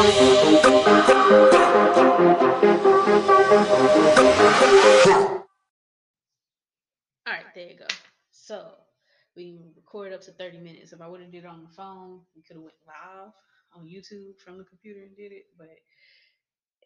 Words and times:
All 0.00 0.06
right, 7.26 7.44
there 7.54 7.66
you 7.66 7.76
go. 7.76 7.84
So 8.30 8.70
we 9.36 9.60
recorded 9.76 10.14
up 10.14 10.22
to 10.22 10.32
30 10.32 10.60
minutes. 10.60 10.94
If 10.94 11.02
I 11.02 11.06
would 11.06 11.20
have 11.20 11.30
did 11.30 11.44
it 11.44 11.46
on 11.46 11.64
the 11.64 11.74
phone, 11.76 12.20
we 12.34 12.40
could 12.40 12.56
have 12.56 12.62
went 12.62 12.76
live 12.86 13.32
on 13.74 13.84
YouTube 13.84 14.40
from 14.42 14.56
the 14.56 14.64
computer 14.64 15.00
and 15.00 15.14
did 15.14 15.32
it. 15.32 15.44
But 15.58 15.68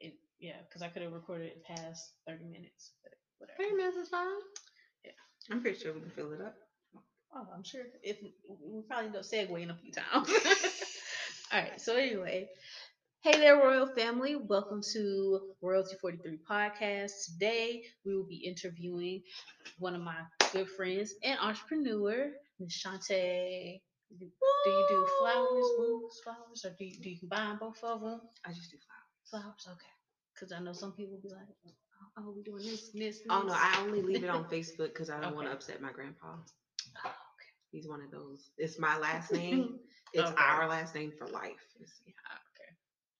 it, 0.00 0.14
yeah, 0.40 0.56
because 0.68 0.82
I 0.82 0.88
could 0.88 1.02
have 1.02 1.12
recorded 1.12 1.52
it 1.52 1.64
past 1.64 2.14
30 2.26 2.46
minutes. 2.46 2.94
But 3.04 3.12
whatever. 3.38 3.62
Thirty 3.62 3.76
minutes 3.76 3.96
is 3.96 4.08
fine. 4.08 4.26
Yeah, 5.04 5.12
I'm 5.52 5.60
pretty 5.60 5.78
sure 5.78 5.94
we 5.94 6.00
can 6.00 6.10
fill 6.10 6.32
it 6.32 6.40
up. 6.40 6.56
Oh, 7.32 7.46
I'm 7.54 7.62
sure 7.62 7.82
if 8.02 8.16
we 8.20 8.82
probably 8.88 9.06
end 9.06 9.14
up 9.14 9.22
segueing 9.22 9.70
a 9.70 9.76
few 9.76 9.92
times. 9.92 10.28
All 11.52 11.60
right. 11.60 11.80
So 11.80 11.94
anyway, 11.94 12.48
hey 13.24 13.38
there, 13.40 13.56
royal 13.56 13.86
family. 13.86 14.36
Welcome 14.36 14.82
to 14.92 15.40
Royalty 15.62 15.96
43 16.00 16.38
podcast. 16.48 17.12
Today 17.26 17.82
we 18.04 18.14
will 18.14 18.26
be 18.26 18.36
interviewing 18.36 19.22
one 19.78 19.94
of 19.94 20.02
my 20.02 20.16
good 20.52 20.68
friends 20.68 21.14
and 21.24 21.38
entrepreneur, 21.40 22.30
Shantae. 22.66 23.80
Do 24.18 24.26
you 24.70 24.86
do 24.88 25.08
flowers, 25.20 25.66
books, 25.78 26.20
flowers, 26.22 26.64
or 26.64 26.76
do 26.78 26.84
you, 26.84 27.00
do 27.02 27.10
you 27.10 27.18
combine 27.18 27.56
both 27.58 27.82
of 27.82 28.00
them? 28.02 28.20
I 28.46 28.50
just 28.52 28.70
do 28.70 28.76
flowers. 28.86 29.30
Flowers, 29.42 29.66
okay. 29.68 29.92
Because 30.34 30.52
I 30.52 30.60
know 30.60 30.72
some 30.72 30.92
people 30.92 31.18
be 31.22 31.30
like, 31.30 31.48
oh, 31.66 31.70
oh, 32.18 32.34
we 32.36 32.42
doing 32.42 32.62
this, 32.64 32.90
this, 32.90 33.18
this. 33.18 33.22
Oh 33.30 33.42
no, 33.42 33.54
I 33.54 33.80
only 33.80 34.02
leave 34.02 34.22
it 34.24 34.30
on 34.30 34.44
Facebook 34.52 34.92
because 34.94 35.10
I 35.10 35.20
don't 35.20 35.34
want 35.34 35.48
to 35.48 35.52
upset 35.54 35.80
my 35.80 35.92
grandpa. 35.92 36.26
Oh, 36.28 37.08
okay. 37.08 37.50
He's 37.72 37.88
one 37.88 38.02
of 38.02 38.10
those. 38.12 38.50
It's 38.58 38.78
my 38.78 38.98
last 38.98 39.32
name. 39.34 39.80
It's 40.12 40.30
Okay. 40.30 40.36
our 40.38 40.68
last 40.68 40.94
name 40.94 41.12
for 41.18 41.26
life. 41.26 41.64
It's- 41.80 42.00
Yeah, 42.06 42.12
okay. 42.34 42.43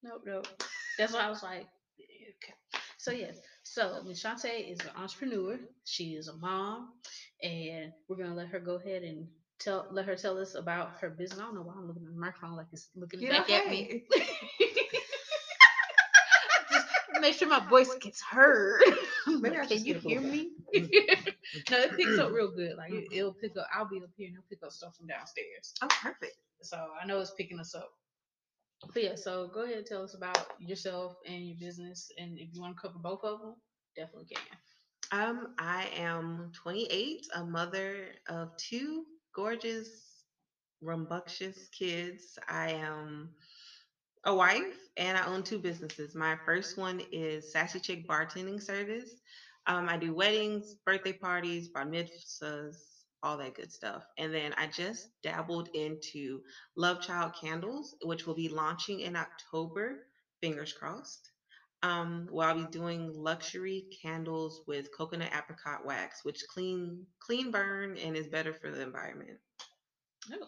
Nope, 0.05 0.21
nope. 0.23 0.47
That's 0.99 1.13
why 1.13 1.21
I 1.21 1.29
was 1.29 1.41
like, 1.41 1.65
okay. 1.99 2.53
So 2.97 3.09
yes, 3.11 3.39
so 3.63 4.03
Miss 4.05 4.23
Shantae 4.23 4.71
is 4.71 4.79
an 4.81 4.91
entrepreneur. 4.95 5.57
She 5.83 6.13
is 6.13 6.27
a 6.27 6.35
mom, 6.35 6.89
and 7.41 7.91
we're 8.07 8.17
gonna 8.17 8.35
let 8.35 8.49
her 8.49 8.59
go 8.59 8.75
ahead 8.75 9.01
and 9.01 9.27
tell 9.59 9.87
let 9.89 10.05
her 10.05 10.15
tell 10.15 10.37
us 10.37 10.53
about 10.53 10.91
her 11.01 11.09
business. 11.09 11.39
I 11.39 11.43
don't 11.43 11.55
know 11.55 11.63
why 11.63 11.73
I'm 11.75 11.87
looking 11.87 12.05
at 12.05 12.13
the 12.13 12.19
microphone 12.19 12.55
like 12.55 12.67
it's 12.71 12.89
looking 12.95 13.19
Get 13.19 13.31
back 13.31 13.49
at 13.49 13.67
me. 13.67 14.03
Just 16.71 16.87
make 17.21 17.33
sure 17.33 17.47
my 17.47 17.67
voice 17.67 17.93
gets 17.95 18.21
heard. 18.21 18.81
Maybe 19.27 19.57
like, 19.57 19.69
Can 19.69 19.85
you 19.85 19.95
hear 19.95 20.21
me? 20.21 20.51
no, 20.75 20.81
it 21.79 21.97
picks 21.97 22.19
up 22.19 22.31
real 22.31 22.51
good. 22.51 22.77
Like 22.77 22.91
it, 22.91 23.07
it'll 23.11 23.33
pick 23.33 23.57
up. 23.57 23.65
I'll 23.75 23.89
be 23.89 23.97
up 23.97 24.09
here 24.15 24.27
and 24.27 24.35
it'll 24.37 24.45
pick 24.49 24.63
up 24.63 24.71
stuff 24.71 24.95
from 24.97 25.07
downstairs. 25.07 25.73
Oh, 25.81 25.87
perfect. 25.87 26.35
So 26.61 26.77
I 27.01 27.07
know 27.07 27.19
it's 27.19 27.31
picking 27.31 27.59
us 27.59 27.73
up. 27.73 27.89
But 28.93 29.03
yeah, 29.03 29.15
so 29.15 29.49
go 29.53 29.63
ahead 29.63 29.77
and 29.77 29.85
tell 29.85 30.03
us 30.03 30.13
about 30.15 30.47
yourself 30.59 31.15
and 31.25 31.47
your 31.47 31.57
business. 31.59 32.11
And 32.17 32.37
if 32.39 32.49
you 32.53 32.61
want 32.61 32.75
to 32.75 32.81
cover 32.81 32.99
both 32.99 33.23
of 33.23 33.41
them, 33.41 33.55
definitely 33.95 34.27
can. 34.33 34.43
Um, 35.11 35.53
I 35.59 35.89
am 35.95 36.51
28, 36.53 37.27
a 37.35 37.43
mother 37.43 38.07
of 38.27 38.55
two 38.57 39.03
gorgeous, 39.35 40.23
rambunctious 40.81 41.69
kids. 41.77 42.37
I 42.49 42.71
am 42.71 43.29
a 44.25 44.33
wife 44.33 44.89
and 44.97 45.17
I 45.17 45.25
own 45.25 45.43
two 45.43 45.59
businesses. 45.59 46.15
My 46.15 46.37
first 46.45 46.77
one 46.77 47.01
is 47.11 47.51
Sassy 47.51 47.79
Chick 47.79 48.07
Bartending 48.07 48.61
Service. 48.61 49.11
Um, 49.67 49.89
I 49.89 49.97
do 49.97 50.13
weddings, 50.13 50.75
birthday 50.85 51.13
parties, 51.13 51.69
bar 51.69 51.85
mitzvahs, 51.85 52.75
all 53.25 53.37
that 53.37 53.55
good 53.55 53.71
stuff. 53.71 54.05
And 54.17 54.33
then 54.33 54.53
I 54.57 54.67
just 54.67 55.09
dabbled 55.23 55.69
into 55.73 56.41
Love 56.77 57.01
Child 57.01 57.33
Candles, 57.41 57.95
which 58.03 58.27
will 58.27 58.35
be 58.35 58.49
launching 58.49 58.99
in 58.99 59.15
October. 59.15 60.05
Fingers 60.41 60.73
crossed. 60.73 61.31
Um, 61.81 62.27
well, 62.31 62.47
I'll 62.47 62.65
be 62.65 62.71
doing 62.71 63.11
luxury 63.13 63.85
candles 64.01 64.61
with 64.67 64.95
coconut 64.95 65.31
apricot 65.35 65.85
wax, 65.85 66.23
which 66.23 66.43
clean 66.53 67.05
clean 67.19 67.51
burn 67.51 67.97
and 67.97 68.15
is 68.15 68.27
better 68.27 68.53
for 68.53 68.71
the 68.71 68.81
environment. 68.81 69.37
Oh. 70.31 70.47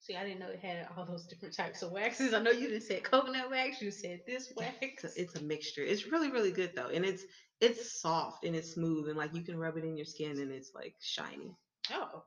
See, 0.00 0.14
I 0.16 0.24
didn't 0.24 0.38
know 0.38 0.50
it 0.50 0.60
had 0.60 0.86
all 0.96 1.04
those 1.04 1.26
different 1.26 1.56
types 1.56 1.82
of 1.82 1.90
waxes. 1.90 2.32
I 2.32 2.38
know 2.40 2.52
you 2.52 2.68
didn't 2.68 2.84
say 2.84 3.00
coconut 3.00 3.50
wax. 3.50 3.82
You 3.82 3.90
said 3.90 4.20
this 4.26 4.52
wax. 4.56 4.76
It's 4.80 5.04
a, 5.04 5.20
it's 5.20 5.34
a 5.36 5.42
mixture. 5.42 5.82
It's 5.82 6.06
really 6.06 6.30
really 6.30 6.52
good 6.52 6.72
though, 6.76 6.88
and 6.88 7.04
it's 7.04 7.24
it's 7.60 8.00
soft 8.00 8.44
and 8.44 8.54
it's 8.54 8.74
smooth 8.74 9.08
and 9.08 9.16
like 9.16 9.34
you 9.34 9.42
can 9.42 9.58
rub 9.58 9.76
it 9.76 9.84
in 9.84 9.96
your 9.96 10.06
skin 10.06 10.38
and 10.38 10.52
it's 10.52 10.72
like 10.74 10.94
shiny. 11.00 11.56
Oh. 11.92 12.22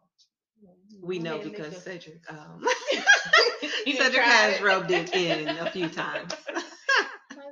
We 1.02 1.20
know 1.20 1.36
ahead 1.36 1.44
and 1.44 1.52
make 1.52 1.62
because 1.62 1.84
Cedric 1.84 2.20
um, 2.30 2.64
Cedric 3.86 4.24
has 4.24 4.62
rubbed 4.62 4.92
it 4.92 5.14
in 5.16 5.48
a 5.48 5.70
few 5.72 5.90
times. 5.90 6.34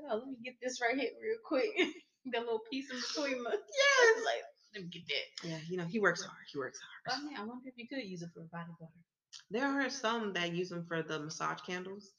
Oh, 0.09 0.19
let 0.19 0.27
me 0.27 0.37
get 0.43 0.53
this 0.61 0.79
right 0.81 0.97
here 0.97 1.09
real 1.21 1.37
quick. 1.43 1.67
that 2.31 2.39
little 2.39 2.61
piece 2.71 2.89
in 2.89 2.97
between 2.97 3.43
the. 3.43 3.49
Yes. 3.51 4.23
Like, 4.25 4.43
let 4.73 4.83
me 4.83 4.89
get 4.89 5.03
that. 5.07 5.49
Yeah, 5.49 5.57
you 5.69 5.77
know 5.77 5.83
he 5.85 5.99
works 5.99 6.23
hard. 6.23 6.45
He 6.51 6.57
works 6.57 6.79
hard. 6.79 7.19
I 7.19 7.23
mean, 7.25 7.35
I 7.37 7.41
wonder 7.41 7.67
if 7.67 7.73
you 7.77 7.87
could 7.89 8.07
use 8.07 8.21
it 8.21 8.29
for 8.33 8.41
body 8.51 8.71
butter. 8.79 8.91
There 9.51 9.65
are 9.67 9.89
some 9.89 10.31
that 10.33 10.53
use 10.53 10.69
them 10.69 10.85
for 10.87 11.03
the 11.03 11.19
massage 11.19 11.59
candles. 11.59 12.13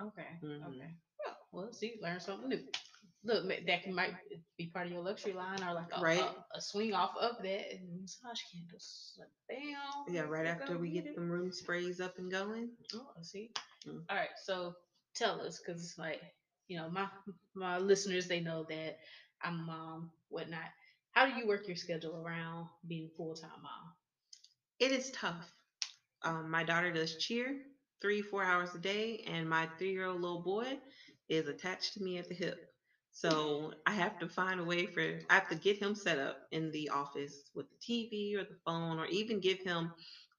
Okay. 0.00 0.26
Mhm. 0.42 0.66
Okay. 0.68 0.90
Well, 1.24 1.36
well, 1.52 1.72
see, 1.72 1.96
learn 2.00 2.18
something 2.20 2.48
new. 2.48 2.60
Look, 3.24 3.48
that 3.66 3.82
can 3.82 3.94
might 3.94 4.14
be 4.58 4.66
part 4.66 4.86
of 4.86 4.92
your 4.92 5.02
luxury 5.02 5.32
line, 5.32 5.62
or 5.62 5.72
like 5.74 5.86
a, 5.96 6.00
Right. 6.00 6.20
a, 6.20 6.58
a 6.58 6.60
swing 6.60 6.92
off 6.92 7.16
of 7.18 7.36
that 7.42 7.72
and 7.72 8.02
massage 8.02 8.40
candles. 8.52 9.18
Like, 9.18 9.28
bam. 9.48 10.14
Yeah, 10.14 10.22
right 10.22 10.46
after 10.46 10.78
we 10.78 10.90
get 10.90 11.06
it. 11.06 11.16
them 11.16 11.30
room 11.30 11.50
sprays 11.50 12.00
up 12.00 12.18
and 12.18 12.30
going. 12.30 12.70
Oh, 12.94 13.06
I 13.18 13.22
see. 13.22 13.50
Mm. 13.86 14.02
All 14.10 14.16
right, 14.16 14.28
so 14.44 14.74
tell 15.14 15.40
us, 15.40 15.60
because 15.64 15.82
it's 15.82 15.98
like 15.98 16.20
you 16.68 16.76
know, 16.78 16.88
my 16.90 17.06
my 17.54 17.78
listeners 17.78 18.26
they 18.26 18.40
know 18.40 18.64
that 18.68 18.98
I'm 19.42 19.60
a 19.60 19.62
mom, 19.62 20.10
whatnot. 20.28 20.70
How 21.12 21.26
do 21.26 21.32
you 21.32 21.46
work 21.46 21.66
your 21.66 21.76
schedule 21.76 22.16
around 22.16 22.66
being 22.86 23.08
full 23.16 23.34
time 23.34 23.50
mom? 23.62 23.92
It 24.80 24.92
is 24.92 25.10
tough. 25.12 25.50
Um, 26.22 26.50
my 26.50 26.64
daughter 26.64 26.90
does 26.92 27.16
cheer 27.16 27.56
three, 28.02 28.22
four 28.22 28.42
hours 28.44 28.74
a 28.74 28.78
day, 28.78 29.24
and 29.26 29.48
my 29.48 29.68
three 29.78 29.92
year 29.92 30.06
old 30.06 30.20
little 30.20 30.42
boy 30.42 30.78
is 31.28 31.48
attached 31.48 31.94
to 31.94 32.02
me 32.02 32.18
at 32.18 32.28
the 32.28 32.34
hip. 32.34 32.73
So 33.14 33.72
I 33.86 33.92
have 33.92 34.18
to 34.18 34.28
find 34.28 34.60
a 34.60 34.64
way 34.64 34.86
for, 34.86 35.20
I 35.30 35.34
have 35.34 35.48
to 35.48 35.54
get 35.54 35.78
him 35.78 35.94
set 35.94 36.18
up 36.18 36.36
in 36.50 36.70
the 36.72 36.90
office 36.90 37.44
with 37.54 37.66
the 37.70 37.76
TV 37.80 38.36
or 38.36 38.44
the 38.44 38.56
phone, 38.66 38.98
or 38.98 39.06
even 39.06 39.40
give 39.40 39.62
him 39.62 39.92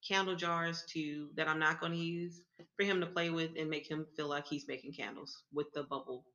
candle 0.07 0.35
jars 0.35 0.83
to 0.89 1.31
that 1.35 1.47
I'm 1.47 1.59
not 1.59 1.79
going 1.79 1.93
to 1.93 1.97
use 1.97 2.41
for 2.75 2.83
him 2.85 2.99
to 3.01 3.07
play 3.07 3.29
with 3.31 3.51
and 3.55 3.69
make 3.69 3.89
him 3.89 4.05
feel 4.15 4.27
like 4.27 4.45
he's 4.45 4.67
making 4.67 4.93
candles 4.93 5.41
with 5.53 5.67
the 5.73 5.83
bubble, 5.83 6.25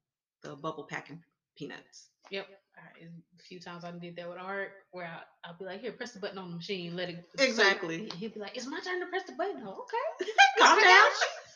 the 0.42 0.56
bubble 0.56 0.84
packing 0.84 1.20
peanuts. 1.56 2.10
Yep. 2.30 2.46
Right, 2.76 3.08
a 3.38 3.42
few 3.42 3.58
times 3.58 3.84
I 3.84 3.90
did 3.90 4.16
that 4.16 4.28
with 4.28 4.38
art, 4.38 4.72
where 4.92 5.06
I, 5.06 5.22
I'll 5.44 5.56
be 5.58 5.64
like, 5.64 5.80
"Here, 5.80 5.92
press 5.92 6.12
the 6.12 6.20
button 6.20 6.38
on 6.38 6.50
the 6.50 6.56
machine, 6.56 6.94
let 6.94 7.10
it." 7.10 7.16
so 7.50 7.74
Exactly. 7.74 8.08
he'd 8.14 8.32
be 8.32 8.40
like, 8.40 8.56
"It's 8.56 8.66
my 8.66 8.80
turn 8.80 9.00
to 9.00 9.06
press 9.06 9.24
the 9.24 9.32
button." 9.32 9.60
Oh, 9.66 9.82
okay. 9.82 10.32
Calm 10.58 10.80
down. 10.80 11.06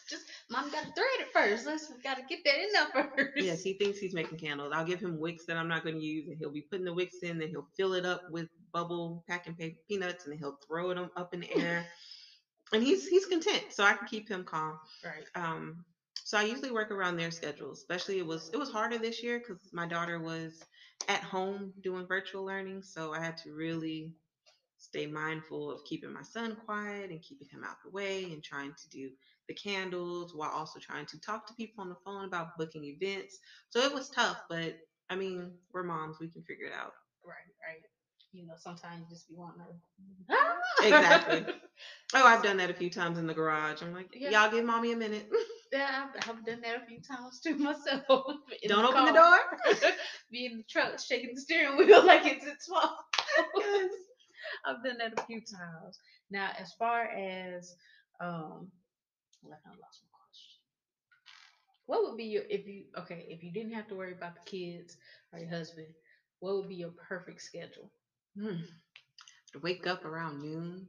Just 0.08 0.24
mom 0.50 0.70
got 0.70 0.84
to 0.84 0.92
thread 0.92 1.06
it 1.20 1.32
first. 1.32 1.66
Let's 1.66 1.88
got 2.02 2.16
to 2.16 2.22
get 2.28 2.40
that 2.44 2.56
in 2.56 2.68
there 2.72 3.04
first. 3.16 3.32
Yes, 3.36 3.62
he 3.62 3.74
thinks 3.74 3.98
he's 3.98 4.14
making 4.14 4.38
candles. 4.38 4.72
I'll 4.74 4.84
give 4.84 5.00
him 5.00 5.18
wicks 5.18 5.46
that 5.46 5.56
I'm 5.56 5.68
not 5.68 5.82
going 5.82 5.96
to 5.96 6.04
use, 6.04 6.28
and 6.28 6.36
he'll 6.38 6.52
be 6.52 6.62
putting 6.70 6.84
the 6.84 6.92
wicks 6.92 7.18
in, 7.22 7.38
then 7.38 7.48
he'll 7.48 7.68
fill 7.76 7.94
it 7.94 8.04
up 8.04 8.22
with 8.30 8.48
bubble 8.72 9.24
packing 9.28 9.54
pa- 9.54 9.76
peanuts, 9.88 10.24
and 10.24 10.32
then 10.32 10.38
he'll 10.38 10.58
throw 10.66 10.92
them 10.94 11.10
up 11.16 11.32
in 11.34 11.40
the 11.40 11.56
air. 11.58 11.86
and 12.72 12.82
he's 12.82 13.06
he's 13.08 13.26
content, 13.26 13.64
so 13.70 13.84
I 13.84 13.94
can 13.94 14.06
keep 14.06 14.28
him 14.28 14.44
calm. 14.44 14.78
Right. 15.04 15.24
Um, 15.34 15.84
so 16.24 16.38
I 16.38 16.42
usually 16.44 16.70
work 16.70 16.90
around 16.90 17.16
their 17.16 17.30
schedules. 17.30 17.78
Especially 17.78 18.18
it 18.18 18.26
was 18.26 18.50
it 18.52 18.56
was 18.56 18.70
harder 18.70 18.98
this 18.98 19.22
year 19.22 19.38
because 19.38 19.60
my 19.72 19.86
daughter 19.86 20.20
was 20.20 20.62
at 21.08 21.22
home 21.22 21.72
doing 21.82 22.06
virtual 22.06 22.44
learning, 22.44 22.82
so 22.82 23.12
I 23.12 23.20
had 23.20 23.36
to 23.38 23.52
really 23.52 24.12
stay 24.84 25.06
mindful 25.06 25.70
of 25.70 25.84
keeping 25.84 26.12
my 26.12 26.22
son 26.22 26.56
quiet 26.66 27.10
and 27.10 27.22
keeping 27.22 27.48
him 27.50 27.64
out 27.64 27.76
the 27.84 27.90
way 27.90 28.24
and 28.32 28.42
trying 28.42 28.72
to 28.72 28.88
do 28.90 29.10
the 29.48 29.54
candles 29.54 30.34
while 30.34 30.50
also 30.50 30.78
trying 30.78 31.06
to 31.06 31.20
talk 31.20 31.46
to 31.46 31.54
people 31.54 31.82
on 31.82 31.88
the 31.88 31.96
phone 32.04 32.24
about 32.24 32.56
booking 32.58 32.84
events. 32.84 33.38
So 33.70 33.80
it 33.80 33.92
was 33.94 34.10
tough, 34.10 34.38
but 34.48 34.74
I 35.10 35.16
mean, 35.16 35.52
we're 35.72 35.82
moms, 35.84 36.18
we 36.20 36.28
can 36.28 36.42
figure 36.42 36.66
it 36.66 36.72
out. 36.72 36.92
Right. 37.26 37.36
Right. 37.66 37.82
You 38.32 38.46
know, 38.46 38.54
sometimes 38.58 39.00
you 39.00 39.14
just 39.14 39.28
be 39.28 39.34
wanting 39.36 39.60
to. 39.60 40.34
Exactly. 40.86 41.46
Oh, 42.14 42.24
I've 42.24 42.42
done 42.42 42.58
that 42.58 42.70
a 42.70 42.74
few 42.74 42.90
times 42.90 43.18
in 43.18 43.26
the 43.26 43.34
garage. 43.34 43.82
I'm 43.82 43.92
like, 43.92 44.10
Yeah. 44.14 44.30
y'all 44.30 44.50
give 44.50 44.64
mommy 44.64 44.92
a 44.92 44.96
minute. 44.96 45.28
Yeah, 45.72 46.04
I've, 46.14 46.28
I've 46.30 46.46
done 46.46 46.60
that 46.62 46.76
a 46.80 46.86
few 46.86 47.00
times 47.00 47.40
too 47.40 47.56
myself. 47.56 48.04
Don't 48.68 48.84
open 48.84 49.06
the 49.06 49.12
door. 49.12 49.38
Be 50.30 50.46
in 50.46 50.58
the 50.58 50.62
truck 50.70 51.00
shaking 51.00 51.34
the 51.34 51.40
steering 51.40 51.76
wheel 51.76 52.06
like 52.06 52.24
it's 52.26 52.46
its 52.46 52.66
fault. 52.66 52.92
I've 54.64 54.82
done 54.84 54.98
that 54.98 55.18
a 55.18 55.24
few 55.26 55.40
times. 55.40 55.98
Now, 56.30 56.50
as 56.58 56.72
far 56.78 57.04
as 57.04 57.74
um, 58.20 58.70
well, 59.42 59.58
I 59.66 59.70
lost 59.70 60.02
my 60.04 60.18
question. 60.18 60.60
What 61.86 62.02
would 62.02 62.16
be 62.16 62.24
your 62.24 62.44
if 62.50 62.66
you 62.66 62.84
okay 62.98 63.26
if 63.28 63.42
you 63.42 63.50
didn't 63.52 63.72
have 63.72 63.88
to 63.88 63.94
worry 63.94 64.12
about 64.12 64.34
the 64.34 64.42
kids 64.50 64.96
or 65.32 65.38
your 65.38 65.48
husband? 65.48 65.88
What 66.40 66.56
would 66.56 66.68
be 66.68 66.76
your 66.76 66.90
perfect 67.08 67.40
schedule? 67.42 67.90
Hmm. 68.36 68.60
To 69.52 69.58
wake 69.60 69.86
up 69.86 70.04
around 70.04 70.40
noon. 70.42 70.88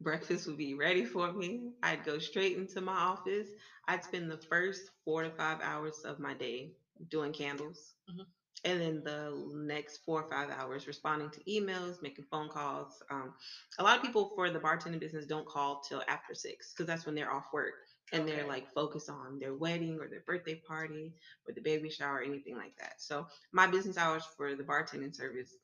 Breakfast 0.00 0.46
would 0.46 0.56
be 0.56 0.74
ready 0.74 1.04
for 1.04 1.32
me. 1.32 1.72
I'd 1.82 2.04
go 2.04 2.18
straight 2.18 2.56
into 2.56 2.80
my 2.80 2.94
office. 2.96 3.48
I'd 3.88 4.04
spend 4.04 4.30
the 4.30 4.38
first 4.48 4.90
four 5.04 5.22
to 5.24 5.30
five 5.30 5.60
hours 5.60 5.98
of 6.04 6.20
my 6.20 6.34
day 6.34 6.74
doing 7.10 7.32
candles. 7.32 7.94
Mhm. 8.08 8.26
And 8.62 8.80
then 8.80 9.02
the 9.02 9.34
next 9.52 9.98
four 10.04 10.20
or 10.20 10.24
five 10.24 10.48
hours 10.48 10.86
responding 10.86 11.30
to 11.30 11.42
emails, 11.44 11.96
making 12.00 12.24
phone 12.30 12.48
calls. 12.48 13.02
Um, 13.10 13.32
a 13.78 13.82
lot 13.82 13.96
of 13.96 14.02
people 14.02 14.30
for 14.34 14.50
the 14.50 14.60
bartending 14.60 15.00
business 15.00 15.26
don't 15.26 15.46
call 15.46 15.76
till 15.76 16.02
after 16.08 16.34
six 16.34 16.72
because 16.72 16.86
that's 16.86 17.04
when 17.04 17.14
they're 17.14 17.30
off 17.30 17.46
work 17.52 17.74
and 18.12 18.26
they're 18.26 18.44
like 18.44 18.64
focused 18.74 19.08
on 19.08 19.38
their 19.38 19.54
wedding 19.54 19.98
or 20.00 20.08
their 20.08 20.20
birthday 20.20 20.54
party 20.66 21.12
or 21.46 21.52
the 21.52 21.60
baby 21.60 21.88
shower, 21.88 22.16
or 22.18 22.22
anything 22.22 22.56
like 22.56 22.72
that. 22.78 22.92
So 22.98 23.26
my 23.52 23.66
business 23.66 23.96
hours 23.98 24.28
for 24.36 24.54
the 24.54 24.64
bartending 24.64 25.14
service 25.14 25.58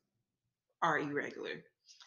are 0.83 0.99
irregular. 0.99 1.63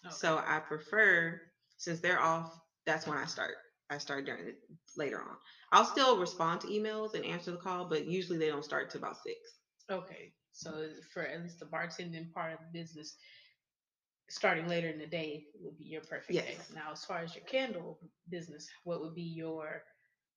So 0.07 0.41
I 0.45 0.59
prefer 0.59 1.39
since 1.77 1.99
they're 1.99 2.19
off, 2.19 2.49
that's 2.85 3.07
when 3.07 3.17
I 3.17 3.25
start. 3.25 3.57
I 3.89 3.97
start 3.97 4.25
during 4.25 4.53
later 4.95 5.21
on. 5.21 5.35
I'll 5.71 5.85
still 5.85 6.17
respond 6.17 6.61
to 6.61 6.67
emails 6.67 7.13
and 7.13 7.25
answer 7.25 7.51
the 7.51 7.57
call, 7.57 7.85
but 7.85 8.05
usually 8.05 8.37
they 8.37 8.47
don't 8.49 8.63
start 8.63 8.89
till 8.89 8.99
about 8.99 9.17
six. 9.17 9.59
Okay. 9.89 10.33
So 10.53 10.89
for 11.13 11.23
at 11.23 11.41
least 11.43 11.59
the 11.59 11.65
bartending 11.65 12.31
part 12.33 12.53
of 12.53 12.59
the 12.59 12.79
business, 12.79 13.15
starting 14.29 14.67
later 14.67 14.89
in 14.89 14.99
the 14.99 15.07
day 15.07 15.45
would 15.61 15.77
be 15.77 15.85
your 15.85 16.01
perfect 16.01 16.41
day. 16.41 16.57
Yes. 16.57 16.71
Now, 16.73 16.91
as 16.93 17.05
far 17.05 17.19
as 17.21 17.35
your 17.35 17.43
candle 17.45 17.99
business, 18.29 18.69
what 18.83 19.01
would 19.01 19.15
be 19.15 19.23
your 19.23 19.83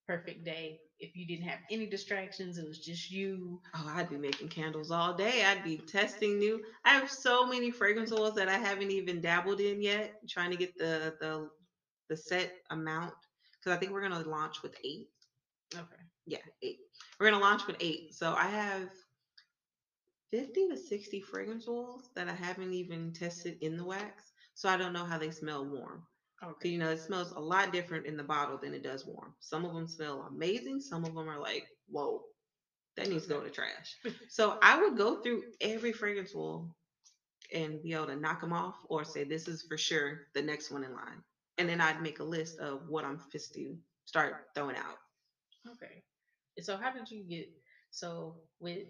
perfect 0.07 0.43
day 0.45 0.79
if 0.99 1.15
you 1.15 1.25
didn't 1.25 1.47
have 1.47 1.59
any 1.69 1.87
distractions? 1.87 2.57
It 2.57 2.67
was 2.67 2.79
just 2.79 3.09
you. 3.11 3.61
Oh, 3.75 3.87
I'd 3.95 4.09
be 4.09 4.17
making 4.17 4.49
candles 4.49 4.91
all 4.91 5.13
day. 5.13 5.43
I'd 5.43 5.63
be 5.63 5.77
testing 5.77 6.39
new. 6.39 6.59
I 6.85 6.93
have 6.95 7.09
so 7.09 7.45
many 7.45 7.71
fragrance 7.71 8.11
oils 8.11 8.35
that 8.35 8.49
I 8.49 8.57
haven't 8.57 8.91
even 8.91 9.21
dabbled 9.21 9.59
in 9.59 9.81
yet. 9.81 10.11
Trying 10.29 10.51
to 10.51 10.57
get 10.57 10.77
the 10.77 11.13
the 11.19 11.49
the 12.09 12.17
set 12.17 12.51
amount 12.69 13.13
because 13.59 13.73
I 13.73 13.77
think 13.77 13.91
we're 13.91 14.01
gonna 14.01 14.21
launch 14.21 14.63
with 14.63 14.75
eight. 14.83 15.07
Okay. 15.75 16.03
Yeah, 16.25 16.37
eight. 16.63 16.79
We're 17.19 17.27
gonna 17.27 17.41
launch 17.41 17.67
with 17.67 17.77
eight. 17.79 18.13
So 18.13 18.33
I 18.33 18.47
have 18.47 18.89
fifty 20.31 20.67
to 20.69 20.77
sixty 20.77 21.21
fragrance 21.21 21.67
oils 21.67 22.09
that 22.15 22.27
I 22.27 22.33
haven't 22.33 22.73
even 22.73 23.13
tested 23.13 23.57
in 23.61 23.77
the 23.77 23.85
wax. 23.85 24.31
So 24.55 24.69
I 24.69 24.77
don't 24.77 24.93
know 24.93 25.05
how 25.05 25.17
they 25.17 25.31
smell 25.31 25.65
warm. 25.65 26.03
Okay. 26.43 26.69
you 26.69 26.77
know, 26.77 26.91
it 26.91 26.99
smells 26.99 27.31
a 27.31 27.39
lot 27.39 27.73
different 27.73 28.05
in 28.05 28.15
the 28.15 28.23
bottle 28.23 28.57
than 28.57 28.73
it 28.73 28.83
does 28.83 29.05
warm. 29.05 29.33
Some 29.39 29.65
of 29.65 29.73
them 29.73 29.87
smell 29.87 30.27
amazing. 30.29 30.81
Some 30.81 31.03
of 31.03 31.15
them 31.15 31.27
are 31.29 31.39
like, 31.39 31.67
whoa, 31.89 32.21
that 32.95 33.09
needs 33.09 33.23
to 33.23 33.29
go 33.29 33.41
to 33.41 33.49
trash. 33.49 33.95
So 34.29 34.57
I 34.61 34.79
would 34.81 34.97
go 34.97 35.21
through 35.21 35.43
every 35.61 35.91
fragrance 35.93 36.33
oil 36.35 36.75
and 37.53 37.81
be 37.81 37.93
able 37.93 38.07
to 38.07 38.15
knock 38.15 38.41
them 38.41 38.53
off 38.53 38.75
or 38.89 39.03
say, 39.03 39.23
this 39.23 39.47
is 39.47 39.63
for 39.63 39.77
sure 39.77 40.27
the 40.33 40.41
next 40.41 40.71
one 40.71 40.83
in 40.83 40.93
line. 40.93 41.23
And 41.57 41.67
then 41.67 41.81
I'd 41.81 42.01
make 42.01 42.19
a 42.19 42.23
list 42.23 42.59
of 42.59 42.81
what 42.87 43.05
I'm 43.05 43.19
supposed 43.19 43.53
to 43.55 43.75
start 44.05 44.35
throwing 44.53 44.75
out. 44.75 44.97
Okay. 45.73 46.03
So 46.61 46.77
how 46.77 46.91
did 46.91 47.09
you 47.09 47.23
get 47.23 47.49
so 47.91 48.35
with 48.59 48.87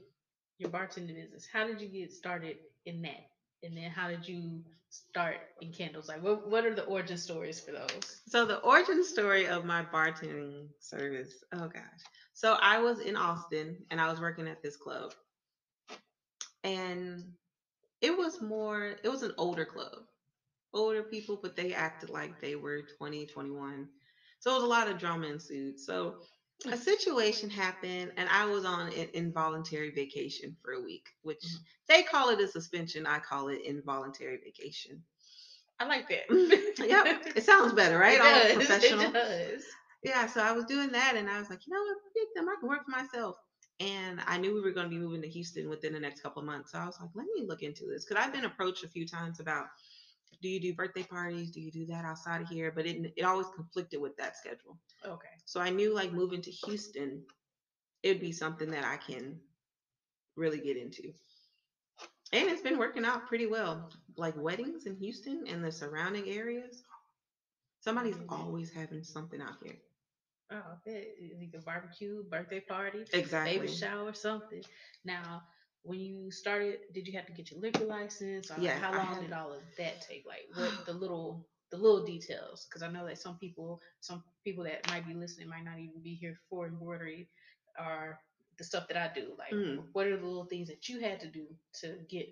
your 0.59 0.69
bartending 0.69 1.15
business? 1.15 1.47
How 1.51 1.65
did 1.67 1.81
you 1.81 1.87
get 1.87 2.11
started 2.11 2.57
in 2.85 3.01
that? 3.03 3.29
And 3.63 3.75
then 3.75 3.91
how 3.91 4.07
did 4.07 4.27
you 4.27 4.61
start 4.89 5.37
in 5.61 5.71
candles? 5.71 6.07
Like 6.07 6.23
what 6.23 6.49
what 6.49 6.65
are 6.65 6.75
the 6.75 6.83
origin 6.83 7.17
stories 7.17 7.59
for 7.59 7.71
those? 7.71 8.21
So 8.27 8.45
the 8.45 8.59
origin 8.59 9.03
story 9.03 9.47
of 9.47 9.65
my 9.65 9.83
bartending 9.83 10.67
service. 10.79 11.43
Oh 11.53 11.67
gosh. 11.67 12.01
So 12.33 12.57
I 12.61 12.79
was 12.79 12.99
in 12.99 13.15
Austin 13.15 13.77
and 13.91 13.99
I 13.99 14.09
was 14.09 14.21
working 14.21 14.47
at 14.47 14.61
this 14.61 14.77
club. 14.77 15.13
And 16.63 17.23
it 18.01 18.15
was 18.15 18.41
more 18.41 18.95
it 19.03 19.09
was 19.09 19.23
an 19.23 19.33
older 19.37 19.65
club. 19.65 19.99
Older 20.73 21.03
people, 21.03 21.39
but 21.41 21.55
they 21.55 21.73
acted 21.73 22.09
like 22.09 22.39
they 22.39 22.55
were 22.55 22.81
20, 22.97 23.25
21. 23.25 23.87
So 24.39 24.51
it 24.51 24.55
was 24.55 24.63
a 24.63 24.67
lot 24.67 24.87
of 24.87 24.99
drama 24.99 25.27
ensued. 25.27 25.79
So 25.79 26.17
a 26.65 26.77
situation 26.77 27.49
happened 27.49 28.11
and 28.17 28.27
I 28.29 28.45
was 28.45 28.65
on 28.65 28.87
an 28.87 29.07
involuntary 29.13 29.91
vacation 29.91 30.55
for 30.63 30.73
a 30.73 30.81
week, 30.81 31.07
which 31.21 31.43
Mhm. 31.43 31.59
they 31.87 32.03
call 32.03 32.29
it 32.29 32.39
a 32.41 32.47
suspension. 32.47 33.05
I 33.05 33.19
call 33.19 33.49
it 33.49 33.61
involuntary 33.61 34.37
vacation. 34.37 35.03
I 35.79 35.85
like 35.85 36.07
that. 36.09 36.25
Yep. 36.79 37.35
It 37.35 37.43
sounds 37.43 37.73
better, 37.73 37.97
right? 37.99 38.15
It 38.15 38.21
All 38.21 38.33
does. 38.33 38.53
professional. 38.67 39.01
It 39.05 39.13
does. 39.13 39.63
Yeah, 40.03 40.25
so 40.27 40.41
I 40.41 40.51
was 40.51 40.65
doing 40.65 40.91
that 40.91 41.15
and 41.15 41.29
I 41.29 41.39
was 41.39 41.49
like, 41.49 41.65
you 41.67 41.73
know 41.73 41.81
what, 41.81 41.97
forget 42.03 42.27
them, 42.35 42.49
I 42.49 42.55
can 42.59 42.69
work 42.69 42.85
for 42.85 42.91
myself. 42.91 43.37
And 43.79 44.21
I 44.25 44.37
knew 44.37 44.53
we 44.53 44.61
were 44.61 44.71
going 44.71 44.85
to 44.85 44.89
be 44.89 44.97
moving 44.97 45.21
to 45.21 45.27
Houston 45.27 45.69
within 45.69 45.93
the 45.93 45.99
next 45.99 46.21
couple 46.21 46.39
of 46.41 46.45
months. 46.47 46.71
So 46.71 46.79
I 46.79 46.85
was 46.85 46.97
like, 46.99 47.09
let 47.13 47.27
me 47.35 47.45
look 47.47 47.61
into 47.61 47.85
this. 47.85 48.05
Because 48.05 48.23
I've 48.23 48.33
been 48.33 48.45
approached 48.45 48.83
a 48.83 48.87
few 48.89 49.05
times 49.07 49.39
about 49.39 49.67
do 50.41 50.49
you 50.49 50.59
do 50.59 50.73
birthday 50.73 51.03
parties? 51.03 51.51
Do 51.51 51.61
you 51.61 51.71
do 51.71 51.85
that 51.87 52.05
outside 52.05 52.41
of 52.41 52.47
here? 52.47 52.71
But 52.71 52.85
it, 52.85 53.13
it 53.15 53.23
always 53.23 53.47
conflicted 53.55 53.99
with 54.01 54.15
that 54.17 54.35
schedule. 54.37 54.79
Okay. 55.05 55.37
So 55.45 55.59
I 55.59 55.69
knew 55.69 55.93
like 55.93 56.11
moving 56.13 56.41
to 56.41 56.51
Houston, 56.51 57.25
it'd 58.03 58.21
be 58.21 58.31
something 58.31 58.69
that 58.71 58.85
I 58.85 58.97
can 58.97 59.41
really 60.35 60.59
get 60.59 60.77
into. 60.77 61.13
And 62.33 62.49
it's 62.49 62.61
been 62.61 62.77
working 62.77 63.05
out 63.05 63.27
pretty 63.27 63.45
well. 63.47 63.89
Like 64.15 64.35
weddings 64.37 64.85
in 64.85 64.95
Houston 64.95 65.43
and 65.47 65.63
the 65.63 65.71
surrounding 65.71 66.29
areas, 66.29 66.83
somebody's 67.79 68.19
Mhm. 68.19 68.29
always 68.29 68.71
having 68.71 69.03
something 69.03 69.41
out 69.41 69.57
here. 69.63 69.77
Oh, 70.49 70.55
I 70.55 70.75
bet 70.85 71.03
it's 71.19 71.41
either 71.41 71.59
barbecue, 71.59 72.23
birthday 72.23 72.61
party, 72.61 73.05
Exactly. 73.13 73.67
baby 73.67 73.67
shower, 73.67 74.13
something. 74.13 74.63
Now, 75.03 75.43
when 75.83 75.99
you 75.99 76.31
started, 76.31 76.79
did 76.93 77.07
you 77.07 77.13
have 77.13 77.25
to 77.27 77.33
get 77.33 77.51
your 77.51 77.59
liquor 77.61 77.85
license? 77.85 78.49
Like, 78.49 78.59
Yeah, 78.61 78.77
how 78.77 78.91
long 78.93 79.07
had- 79.15 79.21
did 79.21 79.33
all 79.33 79.53
of 79.53 79.63
that 79.77 80.01
take? 80.01 80.25
Like, 80.27 80.47
what 80.55 80.85
the 80.85 80.93
little 80.93 81.47
the 81.71 81.77
little 81.77 82.05
details? 82.05 82.65
Because 82.65 82.81
I 82.83 82.89
know 82.89 83.05
that 83.07 83.17
some 83.19 83.37
people, 83.37 83.81
some 83.99 84.23
people 84.43 84.63
that 84.65 84.87
might 84.87 85.05
be 85.05 85.13
listening 85.13 85.49
might 85.49 85.63
not 85.65 85.79
even 85.79 86.01
be 86.01 86.15
here 86.15 86.37
for 86.49 86.67
embroidery 86.67 87.29
or 87.79 88.19
the 88.57 88.63
stuff 88.63 88.87
that 88.87 88.97
I 88.97 89.11
do. 89.13 89.35
Like, 89.37 89.51
Mm. 89.53 89.83
what 89.93 90.07
are 90.07 90.17
the 90.17 90.25
little 90.25 90.45
things 90.45 90.67
that 90.69 90.87
you 90.89 90.99
had 91.01 91.19
to 91.21 91.27
do 91.29 91.45
to 91.81 91.97
get, 92.09 92.27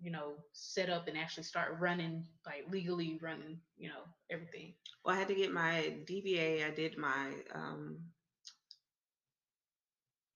you 0.00 0.10
know, 0.10 0.34
set 0.52 0.88
up 0.90 1.08
and 1.08 1.16
actually 1.18 1.44
start 1.44 1.78
running, 1.78 2.26
like 2.46 2.64
legally 2.70 3.18
running, 3.22 3.60
you 3.76 3.88
know, 3.88 4.02
everything. 4.30 4.74
Well, 5.04 5.14
I 5.14 5.18
had 5.18 5.28
to 5.28 5.34
get 5.34 5.52
my 5.52 5.94
DBA. 6.06 6.64
I 6.66 6.70
did 6.70 6.96
my 6.96 7.32
um, 7.54 7.98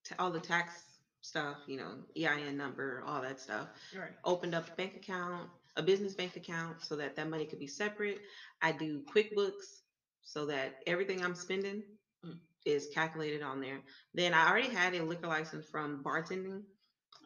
t- 0.03 0.15
all 0.19 0.31
the 0.31 0.39
tax 0.39 0.92
stuff, 1.23 1.59
you 1.67 1.77
know, 1.77 2.05
EIN 2.17 2.57
number, 2.57 3.03
all 3.05 3.21
that 3.21 3.39
stuff. 3.41 3.69
Right. 3.93 4.17
Opened 4.25 4.55
up 4.55 4.69
a 4.69 4.73
bank 4.73 4.95
account, 4.95 5.51
a 5.77 5.83
business 5.83 6.15
bank 6.15 6.37
account, 6.37 6.81
so 6.83 6.95
that 6.97 7.15
that 7.15 7.27
money 7.27 7.45
could 7.45 7.59
be 7.59 7.67
separate. 7.67 8.21
I 8.61 8.71
do 8.73 9.01
QuickBooks 9.03 9.81
so 10.23 10.45
that 10.47 10.75
everything 10.87 11.23
I'm 11.23 11.35
spending 11.35 11.83
Mm. 12.25 12.39
is 12.65 12.87
calculated 12.87 13.41
on 13.41 13.59
there. 13.59 13.81
Then 14.13 14.33
I 14.33 14.47
already 14.47 14.69
had 14.69 14.93
a 14.95 15.03
liquor 15.03 15.27
license 15.27 15.65
from 15.65 16.01
bartending, 16.03 16.63